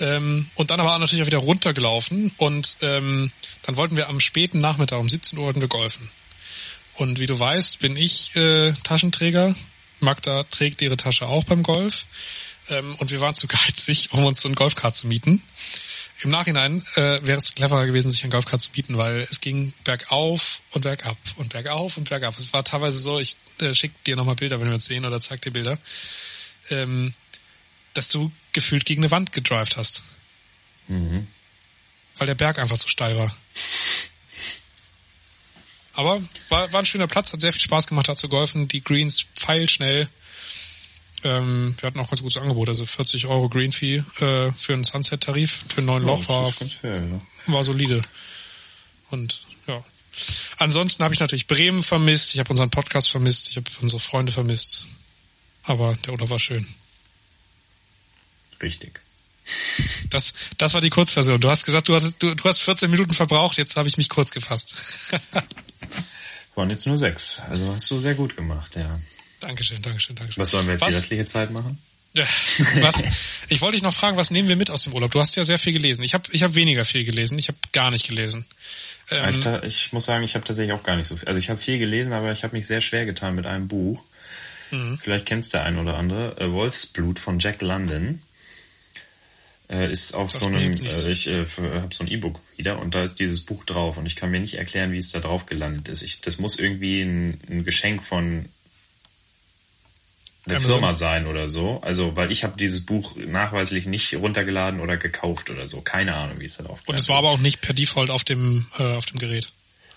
[0.00, 3.30] Ähm, und dann aber natürlich auch wieder runtergelaufen und ähm,
[3.62, 6.10] dann wollten wir am späten Nachmittag um 17 Uhr wollten wir golfen.
[6.94, 9.54] Und wie du weißt, bin ich äh, Taschenträger.
[10.00, 12.06] Magda trägt ihre Tasche auch beim Golf.
[12.68, 15.42] Ähm, und wir waren zu geizig, um uns so ein Golfkart zu mieten.
[16.22, 19.72] Im Nachhinein äh, wäre es cleverer gewesen, sich ein Golfkart zu mieten, weil es ging
[19.82, 22.38] bergauf und bergab und bergauf und bergab.
[22.38, 25.18] Es war teilweise so, ich äh, schick dir nochmal Bilder, wenn wir uns sehen, oder
[25.20, 25.78] zeig dir Bilder,
[26.70, 27.12] ähm,
[27.94, 30.02] dass du gefühlt gegen eine Wand gedrived hast.
[30.88, 31.26] Mhm.
[32.16, 33.34] Weil der Berg einfach so steil war.
[35.94, 38.68] Aber war, war ein schöner Platz, hat sehr viel Spaß gemacht, hat zu golfen.
[38.68, 40.08] Die Greens pfeilschnell.
[41.24, 44.82] Ähm, wir hatten auch ganz gutes Angebot, also 40 Euro Green Fee äh, für einen
[44.82, 48.02] Sunset-Tarif, für ein neuen Loch war, fair, war solide.
[49.10, 49.84] Und ja.
[50.58, 54.32] Ansonsten habe ich natürlich Bremen vermisst, ich habe unseren Podcast vermisst, ich habe unsere Freunde
[54.32, 54.84] vermisst.
[55.62, 56.66] Aber der Urlaub war schön.
[58.62, 59.00] Richtig.
[60.10, 61.40] Das, das war die Kurzversion.
[61.40, 64.08] Du hast gesagt, du, hattest, du, du hast 14 Minuten verbraucht, jetzt habe ich mich
[64.08, 64.74] kurz gefasst.
[66.54, 67.40] Waren jetzt nur sechs.
[67.50, 69.00] Also hast du sehr gut gemacht, ja.
[69.40, 70.40] Dankeschön, Dankeschön, Dankeschön.
[70.40, 70.90] Was sollen wir jetzt Was?
[70.90, 71.78] die restliche Zeit machen?
[72.82, 73.02] Was,
[73.48, 75.10] ich wollte dich noch fragen, was nehmen wir mit aus dem Urlaub?
[75.12, 76.02] Du hast ja sehr viel gelesen.
[76.04, 77.38] Ich habe ich hab weniger viel gelesen.
[77.38, 78.44] Ich habe gar nicht gelesen.
[79.06, 81.26] Ich, Ähm, ta- ich muss sagen, ich habe tatsächlich auch gar nicht so viel.
[81.26, 84.02] Also ich habe viel gelesen, aber ich habe mich sehr schwer getan mit einem Buch.
[84.70, 84.98] Mhm.
[85.02, 86.38] Vielleicht kennst der ein oder andere.
[86.38, 88.20] Äh, Wolfsblut von Jack London.
[89.72, 93.04] Äh, ist auf so einem, äh, ich äh, habe so ein E-Book wieder und da
[93.04, 95.88] ist dieses Buch drauf und ich kann mir nicht erklären, wie es da drauf gelandet
[95.88, 96.02] ist.
[96.02, 98.50] Ich, das muss irgendwie ein, ein Geschenk von
[100.44, 100.78] der Amazon.
[100.78, 101.80] Firma sein oder so.
[101.80, 105.80] Also, weil ich habe dieses Buch nachweislich nicht runtergeladen oder gekauft oder so.
[105.80, 108.24] Keine Ahnung, wie es da drauf und es war aber auch nicht per Default auf
[108.24, 109.52] dem, äh, auf dem Gerät.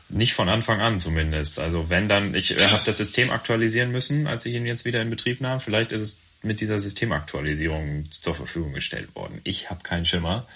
[0.07, 1.59] Nicht von Anfang an zumindest.
[1.59, 5.01] Also wenn dann, ich äh, habe das System aktualisieren müssen, als ich ihn jetzt wieder
[5.01, 5.59] in Betrieb nahm.
[5.59, 9.41] Vielleicht ist es mit dieser Systemaktualisierung zur Verfügung gestellt worden.
[9.43, 10.47] Ich habe keinen Schimmer.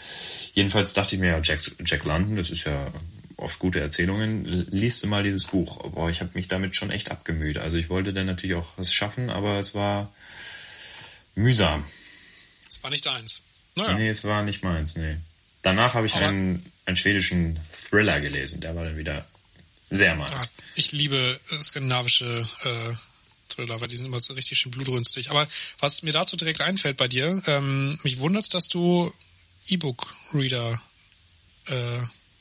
[0.53, 2.91] Jedenfalls dachte ich mir, ja, Jack, Jack London, das ist ja
[3.37, 5.89] oft gute Erzählungen, liest du mal dieses Buch.
[5.91, 7.57] Boah, ich habe mich damit schon echt abgemüht.
[7.57, 10.13] Also ich wollte dann natürlich auch was schaffen, aber es war
[11.35, 11.85] mühsam.
[12.69, 13.41] Es war nicht deins.
[13.75, 13.97] Naja.
[13.97, 15.17] Nee, es war nicht meins, nee.
[15.61, 19.25] Danach habe ich Aber- einen, einen schwedischen Thriller gelesen, der war dann wieder
[19.89, 20.53] sehr meins.
[20.75, 22.93] Ich liebe äh, skandinavische äh,
[23.59, 25.31] Thriller, weil die sind immer so richtig schön blutrünstig.
[25.31, 25.47] Aber
[25.79, 29.11] was mir dazu direkt einfällt bei dir, ähm, mich wundert's, dass du
[29.67, 30.81] E-Book-Reader
[31.67, 31.99] äh,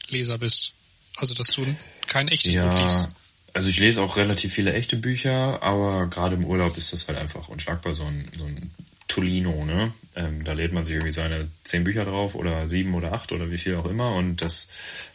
[0.09, 0.72] Leser bist.
[1.16, 1.66] Also dass du
[2.07, 2.94] kein echtes Buch liest.
[2.94, 3.12] Ja,
[3.52, 7.18] also ich lese auch relativ viele echte Bücher, aber gerade im Urlaub ist das halt
[7.18, 8.70] einfach unschlagbar, so ein, so ein
[9.09, 9.92] Tolino, ne?
[10.14, 13.50] Ähm, da lädt man sich irgendwie seine zehn Bücher drauf oder sieben oder acht oder
[13.50, 14.68] wie viel auch immer und das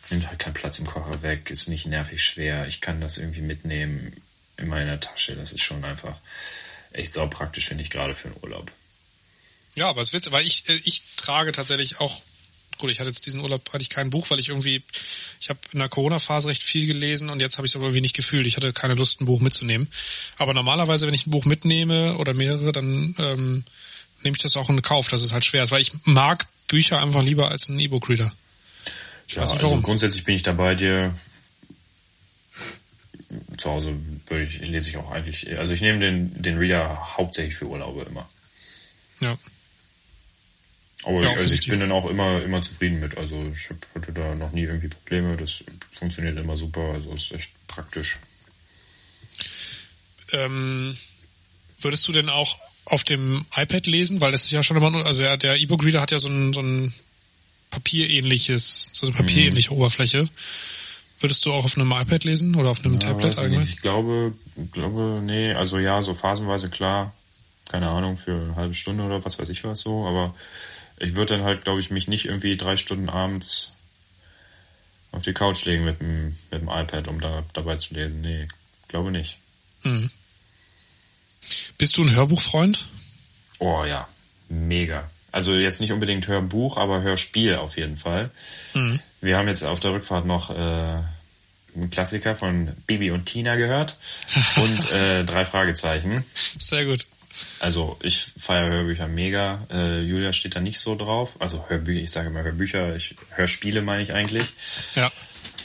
[0.10, 2.68] nimmt halt keinen Platz im Kocher weg, ist nicht nervig schwer.
[2.68, 4.14] Ich kann das irgendwie mitnehmen
[4.58, 5.36] in meiner Tasche.
[5.36, 6.18] Das ist schon einfach
[6.92, 8.72] echt saupraktisch, finde ich, gerade für den Urlaub.
[9.76, 12.22] Ja, aber es wird, weil ich äh, ich trage tatsächlich auch
[12.78, 14.84] gut, ich hatte jetzt diesen Urlaub hatte ich kein Buch, weil ich irgendwie
[15.40, 17.86] ich habe in der Corona Phase recht viel gelesen und jetzt habe ich es aber
[17.86, 18.46] irgendwie nicht gefühlt.
[18.46, 19.88] Ich hatte keine Lust ein Buch mitzunehmen.
[20.38, 23.64] Aber normalerweise, wenn ich ein Buch mitnehme oder mehrere, dann ähm,
[24.22, 27.02] nehme ich das auch in Kauf, dass es halt schwer ist, weil ich mag Bücher
[27.02, 28.34] einfach lieber als einen E-Book Reader.
[29.28, 31.16] Ich Ja, weiß nicht also grundsätzlich bin ich da bei dir.
[33.58, 33.96] Zu Hause
[34.30, 38.30] ich, lese ich auch eigentlich, also ich nehme den, den Reader hauptsächlich für Urlaube immer.
[39.22, 39.38] ja.
[41.06, 43.18] Aber Ja, ich, also ich bin dann auch immer, immer zufrieden mit.
[43.18, 45.36] Also ich hatte da noch nie irgendwie Probleme.
[45.36, 46.94] Das funktioniert immer super.
[46.94, 48.20] Also ist echt praktisch.
[50.32, 50.96] Ähm,
[51.82, 54.22] würdest du denn auch auf dem iPad lesen?
[54.22, 56.54] Weil das ist ja schon immer, also ja, der E-Book Reader hat ja so ein,
[56.54, 56.94] so ein
[57.70, 59.78] papierähnliches, so eine papierähnliche Mhm.
[59.78, 60.30] Oberfläche.
[61.24, 63.64] Würdest du auch auf einem iPad lesen oder auf einem Ja, Tablet ich allgemein?
[63.64, 63.76] nicht.
[63.76, 64.34] Ich glaube,
[64.74, 67.14] glaube, nee, also ja, so phasenweise klar.
[67.70, 70.06] Keine Ahnung, für eine halbe Stunde oder was weiß ich was so.
[70.06, 70.36] Aber
[70.98, 73.72] ich würde dann halt, glaube ich, mich nicht irgendwie drei Stunden abends
[75.14, 78.20] auf die Couch legen mit dem, mit dem iPad, um da dabei zu lesen.
[78.20, 78.50] Nee,
[78.90, 79.38] glaube nicht.
[79.84, 80.10] Mhm.
[81.78, 82.86] Bist du ein Hörbuchfreund?
[83.60, 84.10] Oh ja,
[84.50, 85.10] mega.
[85.32, 88.30] Also jetzt nicht unbedingt Hörbuch, aber Hörspiel auf jeden Fall.
[88.74, 89.00] Mhm.
[89.22, 91.02] Wir haben jetzt auf der Rückfahrt noch äh,
[91.76, 93.98] einen Klassiker von Bibi und Tina gehört
[94.58, 96.24] und äh, drei Fragezeichen.
[96.60, 97.06] Sehr gut.
[97.60, 99.66] Also ich feiere Hörbücher mega.
[99.72, 101.36] Äh, Julia steht da nicht so drauf.
[101.40, 104.54] Also Hörbücher, ich sage immer Hörbücher, ich, Hörspiele meine ich eigentlich.
[104.96, 105.12] Ja.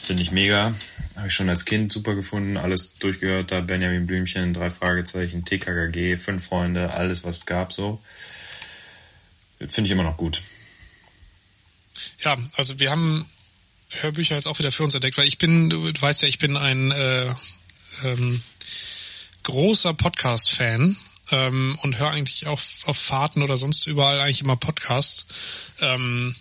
[0.04, 0.74] Finde ich mega.
[1.16, 2.56] Habe ich schon als Kind super gefunden.
[2.56, 3.50] Alles durchgehört.
[3.50, 8.00] Da Benjamin Blümchen, drei Fragezeichen, TKKG, fünf Freunde, alles was es gab so.
[9.58, 10.40] Finde ich immer noch gut.
[12.20, 13.26] Ja, also wir haben
[13.90, 16.56] Hörbücher jetzt auch wieder für uns entdeckt, weil ich bin, du weißt ja, ich bin
[16.56, 17.26] ein äh,
[18.04, 18.40] ähm,
[19.42, 20.96] großer Podcast-Fan
[21.30, 25.26] ähm, und höre eigentlich auf, auf Fahrten oder sonst überall eigentlich immer Podcasts.
[25.80, 26.34] Ähm,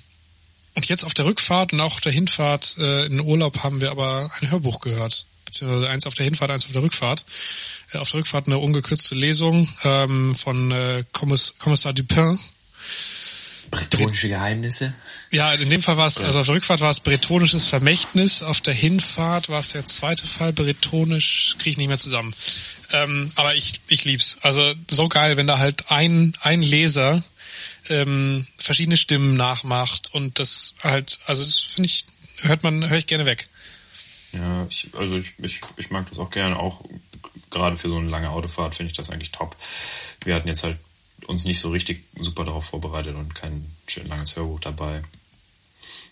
[0.76, 3.92] und jetzt auf der Rückfahrt und auch auf der Hinfahrt äh, in Urlaub haben wir
[3.92, 5.26] aber ein Hörbuch gehört.
[5.46, 7.26] beziehungsweise eins auf der Hinfahrt, eins auf der Rückfahrt.
[7.94, 12.38] Äh, auf der Rückfahrt eine ungekürzte Lesung ähm, von äh, Kommiss Kommissar Dupin.
[13.70, 14.94] Bretonische Geheimnisse?
[15.32, 18.62] Ja, in dem Fall war es, also auf der Rückfahrt war es bretonisches Vermächtnis, auf
[18.62, 22.34] der Hinfahrt war es der zweite Fall, bretonisch, kriege ich nicht mehr zusammen.
[22.92, 24.38] Ähm, aber ich, ich lieb's.
[24.42, 27.24] Also so geil, wenn da halt ein, ein Leser
[27.90, 32.06] ähm, verschiedene Stimmen nachmacht und das halt, also das finde ich,
[32.42, 33.50] hört man, höre ich gerne weg.
[34.34, 36.84] Ja, ich, also ich, ich, ich mag das auch gerne, auch
[37.50, 39.56] gerade für so eine lange Autofahrt finde ich das eigentlich top.
[40.24, 40.78] Wir hatten jetzt halt
[41.28, 45.04] uns nicht so richtig super darauf vorbereitet und kein schön langes Hörbuch dabei.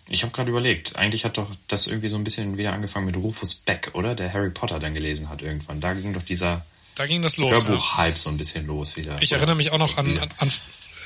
[0.08, 3.16] Ich habe gerade überlegt, eigentlich hat doch das irgendwie so ein bisschen wieder angefangen mit
[3.16, 4.14] Rufus Beck, oder?
[4.14, 5.82] Der Harry Potter dann gelesen hat irgendwann.
[5.82, 6.64] Da ging doch dieser
[6.96, 8.20] da ging das los, Hörbuch-Hype ja.
[8.20, 9.22] so ein bisschen los wieder.
[9.22, 10.52] Ich erinnere mich auch noch an, an, an,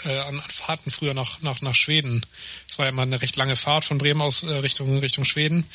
[0.06, 2.26] äh, an Fahrten früher nach, nach, nach Schweden.
[2.68, 5.66] Es war ja immer eine recht lange Fahrt von Bremen aus äh, Richtung, Richtung Schweden.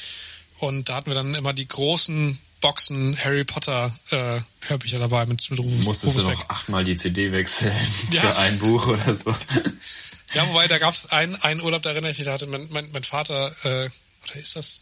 [0.61, 5.50] Und da hatten wir dann immer die großen Boxen Harry Potter äh, Hörbücher dabei mit,
[5.50, 7.77] mit Rufus, Musstest Rufus du noch achtmal die CD wechseln
[8.11, 8.22] ja.
[8.22, 9.37] für ein Buch oder so.
[10.33, 12.68] Ja, wobei da gab es einen, einen Urlaub, da erinnere ich mich, da hatte mein,
[12.70, 13.90] mein, mein Vater, äh,
[14.24, 14.81] oder ist das,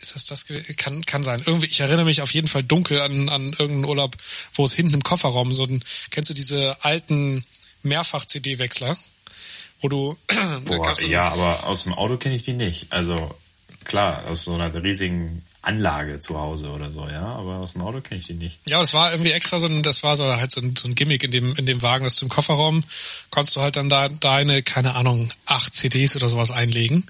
[0.00, 0.74] ist das das gewesen?
[0.76, 1.42] Kann, kann sein.
[1.44, 4.16] Irgendwie, ich erinnere mich auf jeden Fall dunkel an, an irgendeinen Urlaub,
[4.54, 7.44] wo es hinten im Kofferraum so ein, kennst du diese alten
[7.82, 8.96] Mehrfach-CD-Wechsler?
[9.82, 10.16] Wo du,
[10.64, 12.86] Boah, ja, aber aus dem Auto kenne ich die nicht.
[12.88, 13.34] Also,
[13.84, 18.00] klar, aus so einer riesigen Anlage zu Hause oder so, ja, aber aus dem Auto
[18.00, 18.58] kenne ich die nicht.
[18.68, 20.94] Ja, das war irgendwie extra so ein, das war so halt so ein, so ein
[20.94, 22.84] Gimmick in dem, in dem Wagen, dass du im Kofferraum
[23.30, 27.06] konntest du halt dann da deine, keine Ahnung, acht CDs oder sowas einlegen.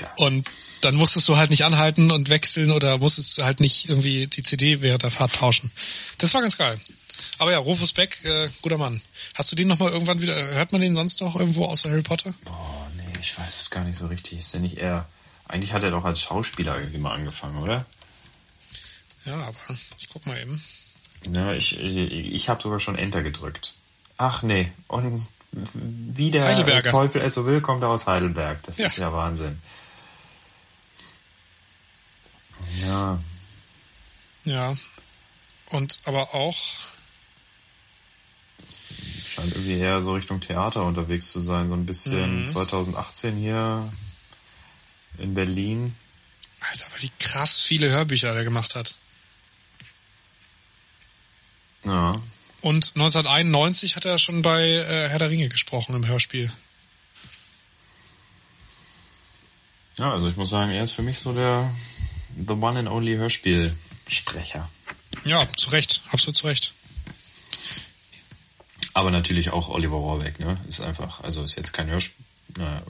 [0.00, 0.10] Ja.
[0.16, 0.48] Und
[0.80, 4.42] dann musstest du halt nicht anhalten und wechseln oder musstest du halt nicht irgendwie die
[4.42, 5.70] CD während der Fahrt tauschen.
[6.18, 6.80] Das war ganz geil.
[7.38, 9.00] Aber ja, Rufus Beck, äh, guter Mann.
[9.34, 12.34] Hast du den nochmal irgendwann wieder, hört man den sonst noch irgendwo außer Harry Potter?
[12.44, 14.38] Boah, nee, ich weiß es gar nicht so richtig.
[14.38, 15.08] Ist der nicht eher
[15.52, 17.84] eigentlich hat er doch als Schauspieler irgendwie mal angefangen, oder?
[19.24, 20.60] Ja, aber ich guck mal eben.
[21.30, 23.74] Ja, ich, ich, ich habe sogar schon Enter gedrückt.
[24.16, 28.62] Ach nee, und wie der Teufel es so will, kommt er aus Heidelberg.
[28.62, 28.86] Das ja.
[28.86, 29.60] ist ja Wahnsinn.
[32.80, 33.20] Ja.
[34.44, 34.74] Ja.
[35.70, 36.56] Und aber auch.
[39.26, 41.68] Scheint irgendwie eher so Richtung Theater unterwegs zu sein.
[41.68, 42.48] So ein bisschen mhm.
[42.48, 43.92] 2018 hier
[45.18, 45.94] in Berlin.
[46.60, 48.94] Alter, aber wie krass viele Hörbücher er gemacht hat.
[51.84, 52.12] Ja.
[52.60, 56.52] Und 1991 hat er schon bei äh, Herr der Ringe gesprochen im Hörspiel.
[59.98, 61.72] Ja, also ich muss sagen, er ist für mich so der
[62.36, 64.70] The One and Only Hörspielsprecher.
[65.24, 66.72] Ja, zu Recht, absolut zu Recht.
[68.94, 70.58] Aber natürlich auch Oliver Rohrbeck, ne?
[70.66, 72.24] Ist einfach, also ist jetzt kein Hörspiel,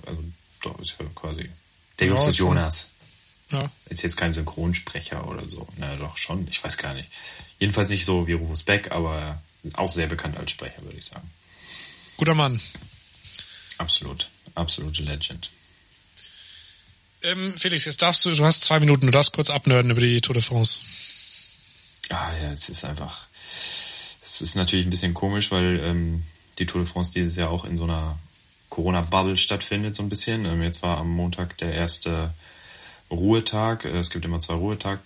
[0.07, 0.25] also
[0.63, 1.51] doch, ist ja quasi
[1.99, 2.91] der ja, Justus Jonas.
[3.51, 3.71] Ja.
[3.87, 5.69] Ist jetzt kein Synchronsprecher oder so.
[5.77, 6.49] Na doch, schon.
[6.49, 7.11] Ich weiß gar nicht.
[7.59, 9.43] Jedenfalls nicht so wie Rufus Beck, aber
[9.75, 11.31] auch sehr bekannt als Sprecher, würde ich sagen.
[12.17, 12.61] Guter Mann.
[13.79, 14.29] Absolut.
[14.55, 15.51] Absolute Legend.
[17.23, 20.21] Ähm, Felix, jetzt darfst du, du hast zwei Minuten, du darfst kurz abnörden über die
[20.21, 20.79] Tour de France.
[22.09, 23.29] Ah ja, es ist einfach,
[24.23, 26.25] es ist natürlich ein bisschen komisch, weil ähm,
[26.59, 28.19] die Tour de France dieses Jahr auch in so einer
[28.73, 30.47] Corona-Bubble stattfindet, so ein bisschen.
[30.47, 32.33] Ähm, jetzt war am Montag der erste
[33.11, 33.85] Ruhetag.
[33.85, 35.01] Äh, es gibt immer zwei Ruhetage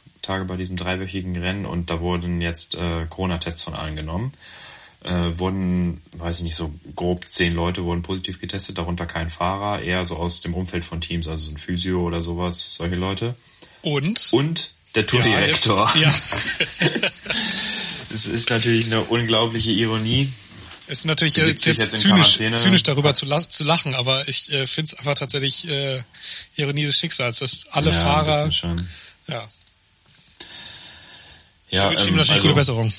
[0.46, 4.33] bei diesem dreiwöchigen Rennen und da wurden jetzt äh, Corona-Tests von allen genommen.
[5.05, 9.83] Äh, wurden, weiß ich nicht, so grob zehn Leute wurden positiv getestet, darunter kein Fahrer,
[9.83, 13.35] eher so aus dem Umfeld von Teams, also so ein Physio oder sowas, solche Leute.
[13.83, 14.29] Und?
[14.33, 15.92] Und der Tourdirektor.
[15.94, 16.14] Ja, ja.
[18.11, 20.33] das ist natürlich eine unglaubliche Ironie.
[20.88, 24.92] Es ist natürlich jetzt, jetzt zynisch, zynisch darüber zu, zu lachen, aber ich äh, finde
[24.92, 26.01] es einfach tatsächlich äh,
[26.55, 28.53] Ironie des Schicksals, dass alle ja, Fahrer.
[28.53, 28.88] Schon.
[29.27, 29.49] Ja.
[31.70, 32.92] Ja, ich wünsche ähm, ihm natürlich also, gute Besserung.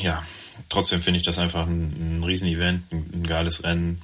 [0.00, 0.22] Ja,
[0.70, 4.00] trotzdem finde ich das einfach ein, ein Riesenevent, ein, ein geiles Rennen.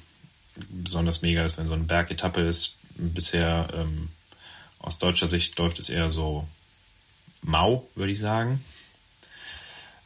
[0.69, 2.77] Besonders mega ist, wenn so eine Bergetappe ist.
[2.95, 4.09] Bisher ähm,
[4.79, 6.47] aus deutscher Sicht läuft es eher so
[7.41, 8.63] mau, würde ich sagen.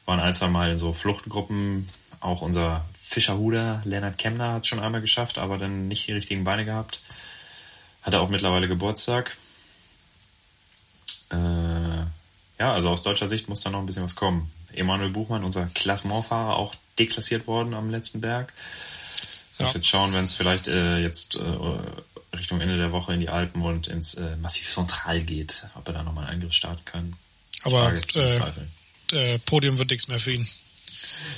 [0.05, 1.87] Waren ein, zwei Mal in so Fluchtgruppen
[2.21, 6.43] auch unser Fischerhuder Lennart Kemner hat es schon einmal geschafft, aber dann nicht die richtigen
[6.43, 7.01] Beine gehabt.
[8.03, 9.35] Hat er auch mittlerweile Geburtstag.
[11.29, 14.51] Äh, ja, also aus deutscher Sicht muss da noch ein bisschen was kommen.
[14.73, 18.53] Emanuel Buchmann, unser Klassementfahrer, auch deklassiert worden am letzten Berg.
[19.57, 19.65] Ja.
[19.65, 23.29] Ich werde schauen, wenn es vielleicht äh, jetzt äh, Richtung Ende der Woche in die
[23.29, 27.15] Alpen und ins äh, Massiv Central geht, ob er da nochmal einen Angriff starten kann.
[27.63, 27.93] Aber
[29.11, 30.47] äh, Podium wird nichts mehr für ihn.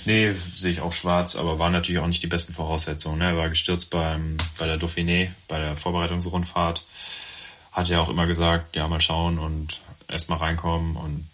[0.05, 3.19] Nee, sehe ich auch schwarz, aber waren natürlich auch nicht die besten Voraussetzungen.
[3.19, 3.25] Ne?
[3.25, 6.83] Er war gestürzt beim, bei der Dauphiné, bei der Vorbereitungsrundfahrt.
[7.71, 11.27] Hat ja auch immer gesagt, ja, mal schauen und erstmal reinkommen und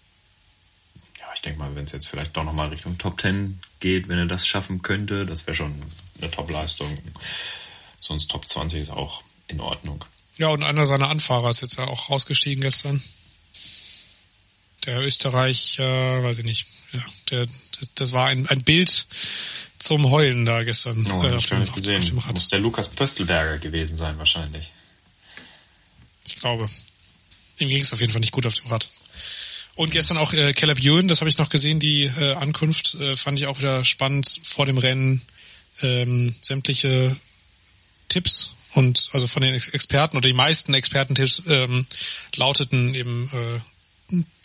[1.19, 4.19] ja, ich denke mal, wenn es jetzt vielleicht doch nochmal Richtung Top 10 geht, wenn
[4.19, 5.81] er das schaffen könnte, das wäre schon
[6.21, 6.97] eine Top-Leistung.
[7.99, 10.05] Sonst Top 20 ist auch in Ordnung.
[10.37, 13.03] Ja, und einer seiner Anfahrer ist jetzt ja auch rausgestiegen gestern.
[14.85, 16.65] Der Österreich, äh, weiß ich nicht.
[16.93, 17.47] Ja, der,
[17.79, 19.07] das, das war ein, ein Bild
[19.77, 21.05] zum Heulen da gestern.
[21.11, 21.97] Oh, äh, auf, dem, auf, gesehen.
[21.97, 22.33] auf dem Rad.
[22.33, 24.71] Muss der Lukas Pöstelberger gewesen sein wahrscheinlich.
[26.25, 26.69] Ich glaube.
[27.57, 28.87] Ihm ging es auf jeden Fall nicht gut auf dem Rad.
[29.75, 33.15] Und gestern auch äh, Caleb Ewan, das habe ich noch gesehen, die äh, Ankunft, äh,
[33.15, 35.21] fand ich auch wieder spannend vor dem Rennen.
[35.81, 37.15] Ähm, sämtliche
[38.09, 41.85] Tipps und also von den Experten oder die meisten Expertentipps ähm,
[42.35, 43.59] lauteten eben äh,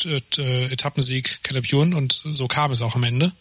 [0.05, 3.33] äh, Etappensieg Caleb Ewan und so kam es auch am Ende.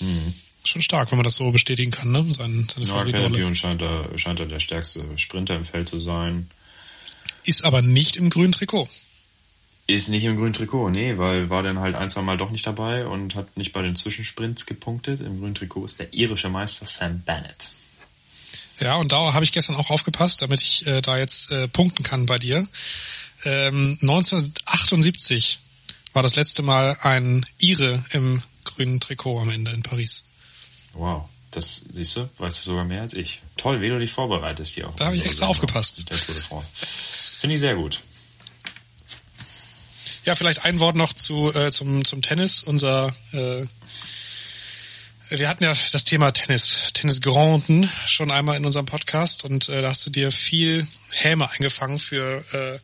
[0.00, 0.34] Mhm.
[0.64, 2.24] Schon stark, wenn man das so bestätigen kann, ne?
[2.30, 6.00] Seine, seine ja, Caleb Ewan scheint da, scheint da der stärkste Sprinter im Feld zu
[6.00, 6.50] sein.
[7.44, 8.88] Ist aber nicht im grünen Trikot.
[9.86, 12.66] Ist nicht im grünen Trikot, nee, weil war dann halt ein, zwei Mal doch nicht
[12.66, 15.20] dabei und hat nicht bei den Zwischensprints gepunktet.
[15.20, 17.68] Im grünen Trikot ist der irische Meister Sam Bennett.
[18.78, 22.02] Ja, und da habe ich gestern auch aufgepasst, damit ich äh, da jetzt äh, punkten
[22.02, 22.66] kann bei dir.
[23.44, 25.58] Ähm, 1978
[26.12, 30.24] war das letzte Mal ein Ire im grünen Trikot am Ende in Paris.
[30.92, 33.42] Wow, das siehst du, weißt du sogar mehr als ich.
[33.56, 34.88] Toll, wie du dich vorbereitest hier.
[34.88, 36.02] Auf da habe ich extra aufgepasst.
[37.40, 38.00] Finde ich sehr gut.
[40.24, 42.62] Ja, vielleicht ein Wort noch zu äh, zum zum Tennis.
[42.62, 43.66] Unser äh,
[45.30, 49.80] wir hatten ja das Thema Tennis, Tennis Granden schon einmal in unserem Podcast und äh,
[49.80, 52.78] da hast du dir viel Häme eingefangen für äh,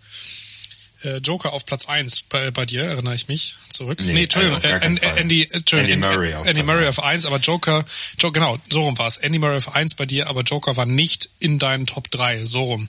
[1.02, 3.98] äh, Joker auf Platz eins bei, bei dir, erinnere ich mich zurück.
[4.00, 7.85] Nee, nee Entschuldigung, äh, Andy, Andy, Andy Murray, auf, Andy Murray auf eins, aber Joker,
[8.18, 9.16] Joker, genau, so rum war es.
[9.18, 12.62] Andy Murray auf eins bei dir, aber Joker war nicht in deinen Top drei, so
[12.64, 12.88] rum.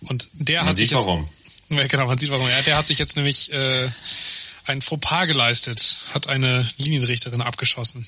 [0.00, 1.28] Und der man hat sich jetzt, warum.
[1.70, 2.48] Ja, genau, man sieht warum.
[2.48, 3.90] Ja, der hat sich jetzt nämlich äh,
[4.64, 8.06] ein Fauxpas geleistet, hat eine Linienrichterin abgeschossen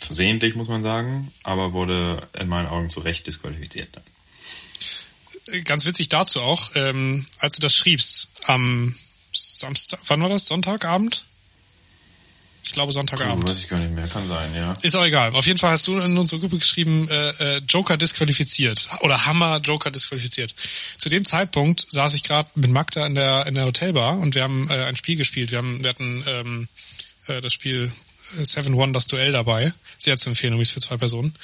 [0.00, 4.02] versehentlich, muss man sagen, aber wurde in meinen Augen zu Recht disqualifiziert dann.
[5.64, 8.94] Ganz witzig dazu auch, ähm, als du das schriebst, am
[9.32, 10.46] Samstag, wann war das?
[10.46, 11.24] Sonntagabend?
[12.68, 13.44] Ich glaube Sonntagabend.
[13.44, 14.74] Oh, weiß ich gar nicht mehr, kann sein, ja.
[14.82, 15.34] Ist auch egal.
[15.34, 19.58] Auf jeden Fall hast du in unsere Gruppe geschrieben, äh, äh, Joker disqualifiziert oder Hammer
[19.60, 20.54] Joker disqualifiziert.
[20.98, 24.42] Zu dem Zeitpunkt saß ich gerade mit Magda in der in der Hotelbar und wir
[24.42, 25.50] haben äh, ein Spiel gespielt.
[25.50, 26.68] Wir haben wir hatten ähm,
[27.26, 27.90] äh, das Spiel
[28.42, 29.72] Seven One das Duell dabei.
[29.96, 31.34] Sehr zu empfehlen, übrigens für zwei Personen.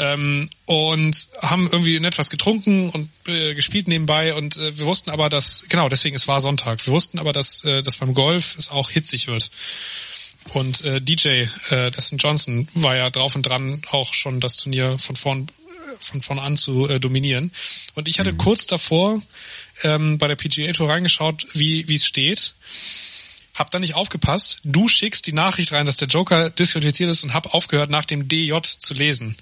[0.00, 5.10] Ähm, und haben irgendwie in etwas getrunken und äh, gespielt nebenbei und äh, wir wussten
[5.10, 8.56] aber, dass, genau, deswegen, es war Sonntag, wir wussten aber, dass, äh, dass beim Golf
[8.56, 9.50] es auch hitzig wird.
[10.52, 14.98] Und äh, DJ äh, Destin Johnson war ja drauf und dran, auch schon das Turnier
[14.98, 15.46] von vorn
[15.98, 17.52] von vorn an zu äh, dominieren.
[17.94, 18.38] Und ich hatte mhm.
[18.38, 19.20] kurz davor
[19.82, 22.54] ähm, bei der PGA Tour reingeschaut, wie wie es steht
[23.60, 24.58] hab dann nicht aufgepasst.
[24.64, 28.26] Du schickst die Nachricht rein, dass der Joker disqualifiziert ist und hab aufgehört, nach dem
[28.26, 29.36] DJ zu lesen.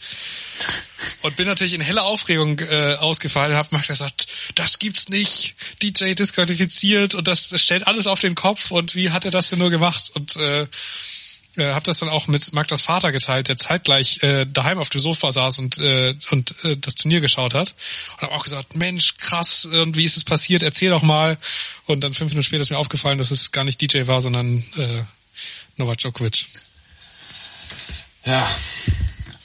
[1.23, 4.27] Und bin natürlich in heller Aufregung äh, ausgefallen, hab mal gesagt,
[4.57, 9.11] das gibt's nicht, DJ disqualifiziert und das, das stellt alles auf den Kopf und wie
[9.11, 10.11] hat er das denn nur gemacht?
[10.15, 10.67] Und äh,
[11.59, 15.01] äh, habe das dann auch mit Magdas Vater geteilt, der zeitgleich äh, daheim auf dem
[15.01, 17.75] Sofa saß und äh, und äh, das Turnier geschaut hat
[18.15, 20.63] und habe auch gesagt, Mensch, krass, und wie ist es passiert?
[20.63, 21.39] Erzähl doch mal.
[21.87, 24.65] Und dann fünf Minuten später ist mir aufgefallen, dass es gar nicht DJ war, sondern
[24.77, 25.03] äh,
[25.77, 26.47] Novak Djokovic.
[28.25, 28.55] Ja,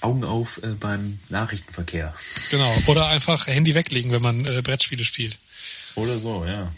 [0.01, 2.13] Augen auf äh, beim Nachrichtenverkehr.
[2.51, 5.39] Genau, oder einfach Handy weglegen, wenn man äh, Brettspiele spielt.
[5.95, 6.71] Oder so, ja.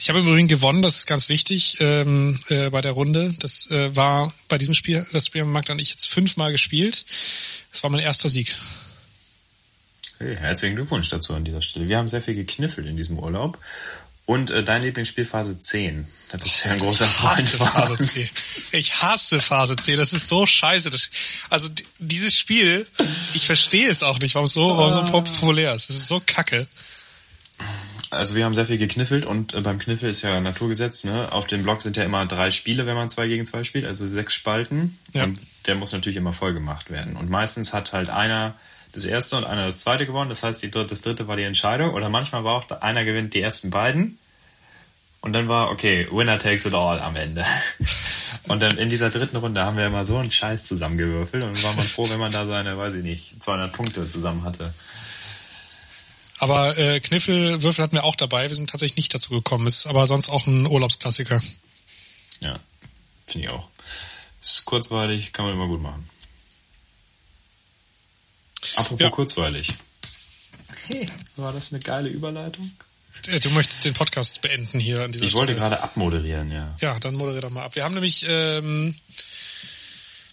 [0.00, 3.34] Ich habe im Übrigen gewonnen, das ist ganz wichtig ähm, äh, bei der Runde.
[3.40, 7.04] Das äh, war bei diesem Spiel, das Spiel haben Magda und ich jetzt fünfmal gespielt.
[7.72, 8.56] Das war mein erster Sieg.
[10.18, 11.88] Hey, herzlichen Glückwunsch dazu an dieser Stelle.
[11.88, 13.58] Wir haben sehr viel gekniffelt in diesem Urlaub.
[14.24, 16.06] Und äh, dein Lieblingsspiel Phase 10.
[16.30, 18.30] Da bist du ja ein großer ich hasse Phase 10.
[18.72, 19.96] Ich hasse Phase 10.
[19.96, 20.90] Das ist so scheiße.
[20.90, 21.10] Das,
[21.50, 22.86] also dieses Spiel,
[23.34, 25.88] ich verstehe es auch nicht, warum es so, warum es so populär ist.
[25.88, 26.68] Das ist so kacke
[28.10, 31.32] also wir haben sehr viel gekniffelt und äh, beim Kniffel ist ja Naturgesetz, ne?
[31.32, 34.06] Auf dem Block sind ja immer drei Spiele, wenn man zwei gegen zwei spielt, also
[34.06, 34.98] sechs Spalten.
[35.12, 35.24] Ja.
[35.24, 37.16] Und der muss natürlich immer voll gemacht werden.
[37.16, 38.54] Und meistens hat halt einer
[38.92, 40.30] das erste und einer das zweite gewonnen.
[40.30, 41.92] Das heißt, die dritte, das dritte war die Entscheidung.
[41.92, 44.18] Oder manchmal war auch einer gewinnt die ersten beiden.
[45.20, 47.44] Und dann war, okay, Winner takes it all am Ende.
[48.48, 51.74] Und dann in dieser dritten Runde haben wir immer so einen Scheiß zusammengewürfelt und war
[51.74, 54.72] man froh, wenn man da seine, weiß ich nicht, 200 Punkte zusammen hatte.
[56.38, 58.48] Aber äh, Kniffelwürfel hatten wir auch dabei.
[58.48, 59.66] Wir sind tatsächlich nicht dazu gekommen.
[59.66, 61.40] Ist aber sonst auch ein Urlaubsklassiker.
[62.40, 62.60] Ja,
[63.26, 63.68] finde ich auch.
[64.40, 66.08] Ist kurzweilig, kann man immer gut machen.
[68.76, 69.10] Apropos ja.
[69.10, 69.74] kurzweilig.
[70.86, 72.70] Hey, war das eine geile Überleitung?
[73.26, 75.40] Äh, Du möchtest den Podcast beenden hier an dieser Ich Stelle.
[75.40, 76.74] wollte gerade abmoderieren, ja.
[76.80, 77.74] Ja, dann moderier doch mal ab.
[77.74, 78.94] Wir haben nämlich, ähm,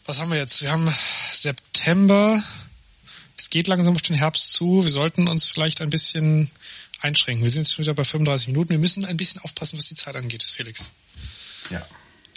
[0.06, 0.62] was haben wir jetzt?
[0.62, 0.94] Wir haben
[1.34, 2.42] September.
[3.38, 4.84] Es geht langsam auf den Herbst zu.
[4.84, 6.50] Wir sollten uns vielleicht ein bisschen
[7.02, 7.44] einschränken.
[7.44, 8.70] Wir sind jetzt schon wieder bei 35 Minuten.
[8.70, 10.92] Wir müssen ein bisschen aufpassen, was die Zeit angeht, Felix.
[11.70, 11.86] Ja.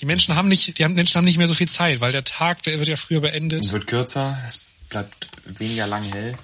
[0.00, 2.64] Die Menschen haben nicht, die Menschen haben nicht mehr so viel Zeit, weil der Tag
[2.66, 3.64] wird ja früher beendet.
[3.64, 6.38] Es wird kürzer, es bleibt weniger lang hell.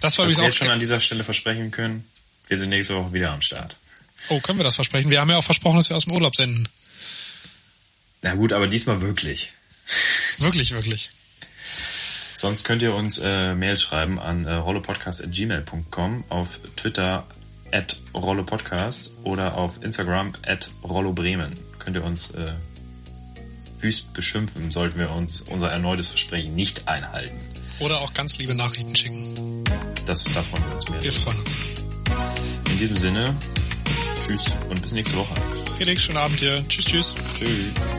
[0.00, 0.46] Das war Was übrigens wir auch.
[0.48, 2.04] jetzt schon an dieser Stelle versprechen können,
[2.46, 3.76] wir sind nächste Woche wieder am Start.
[4.28, 5.10] Oh, können wir das versprechen?
[5.10, 6.68] Wir haben ja auch versprochen, dass wir aus dem Urlaub senden.
[8.22, 9.52] Na gut, aber diesmal wirklich.
[10.38, 11.10] Wirklich, wirklich.
[12.38, 17.26] Sonst könnt ihr uns äh, Mail schreiben an äh, rollopodcast.gmail.com, auf Twitter
[17.72, 21.52] at rollopodcast oder auf Instagram at rollobremen.
[21.80, 22.54] Könnt ihr uns äh,
[23.80, 27.36] wüst beschimpfen, sollten wir uns unser erneutes Versprechen nicht einhalten.
[27.80, 29.64] Oder auch ganz liebe Nachrichten schicken.
[30.06, 31.02] Das davon wir uns mehr.
[31.02, 31.56] Wir freuen uns.
[32.70, 33.36] In diesem Sinne,
[34.24, 35.34] tschüss und bis nächste Woche.
[35.76, 36.62] Felix, schönen Abend dir.
[36.68, 37.14] Tschüss, tschüss.
[37.34, 37.97] Tschüss.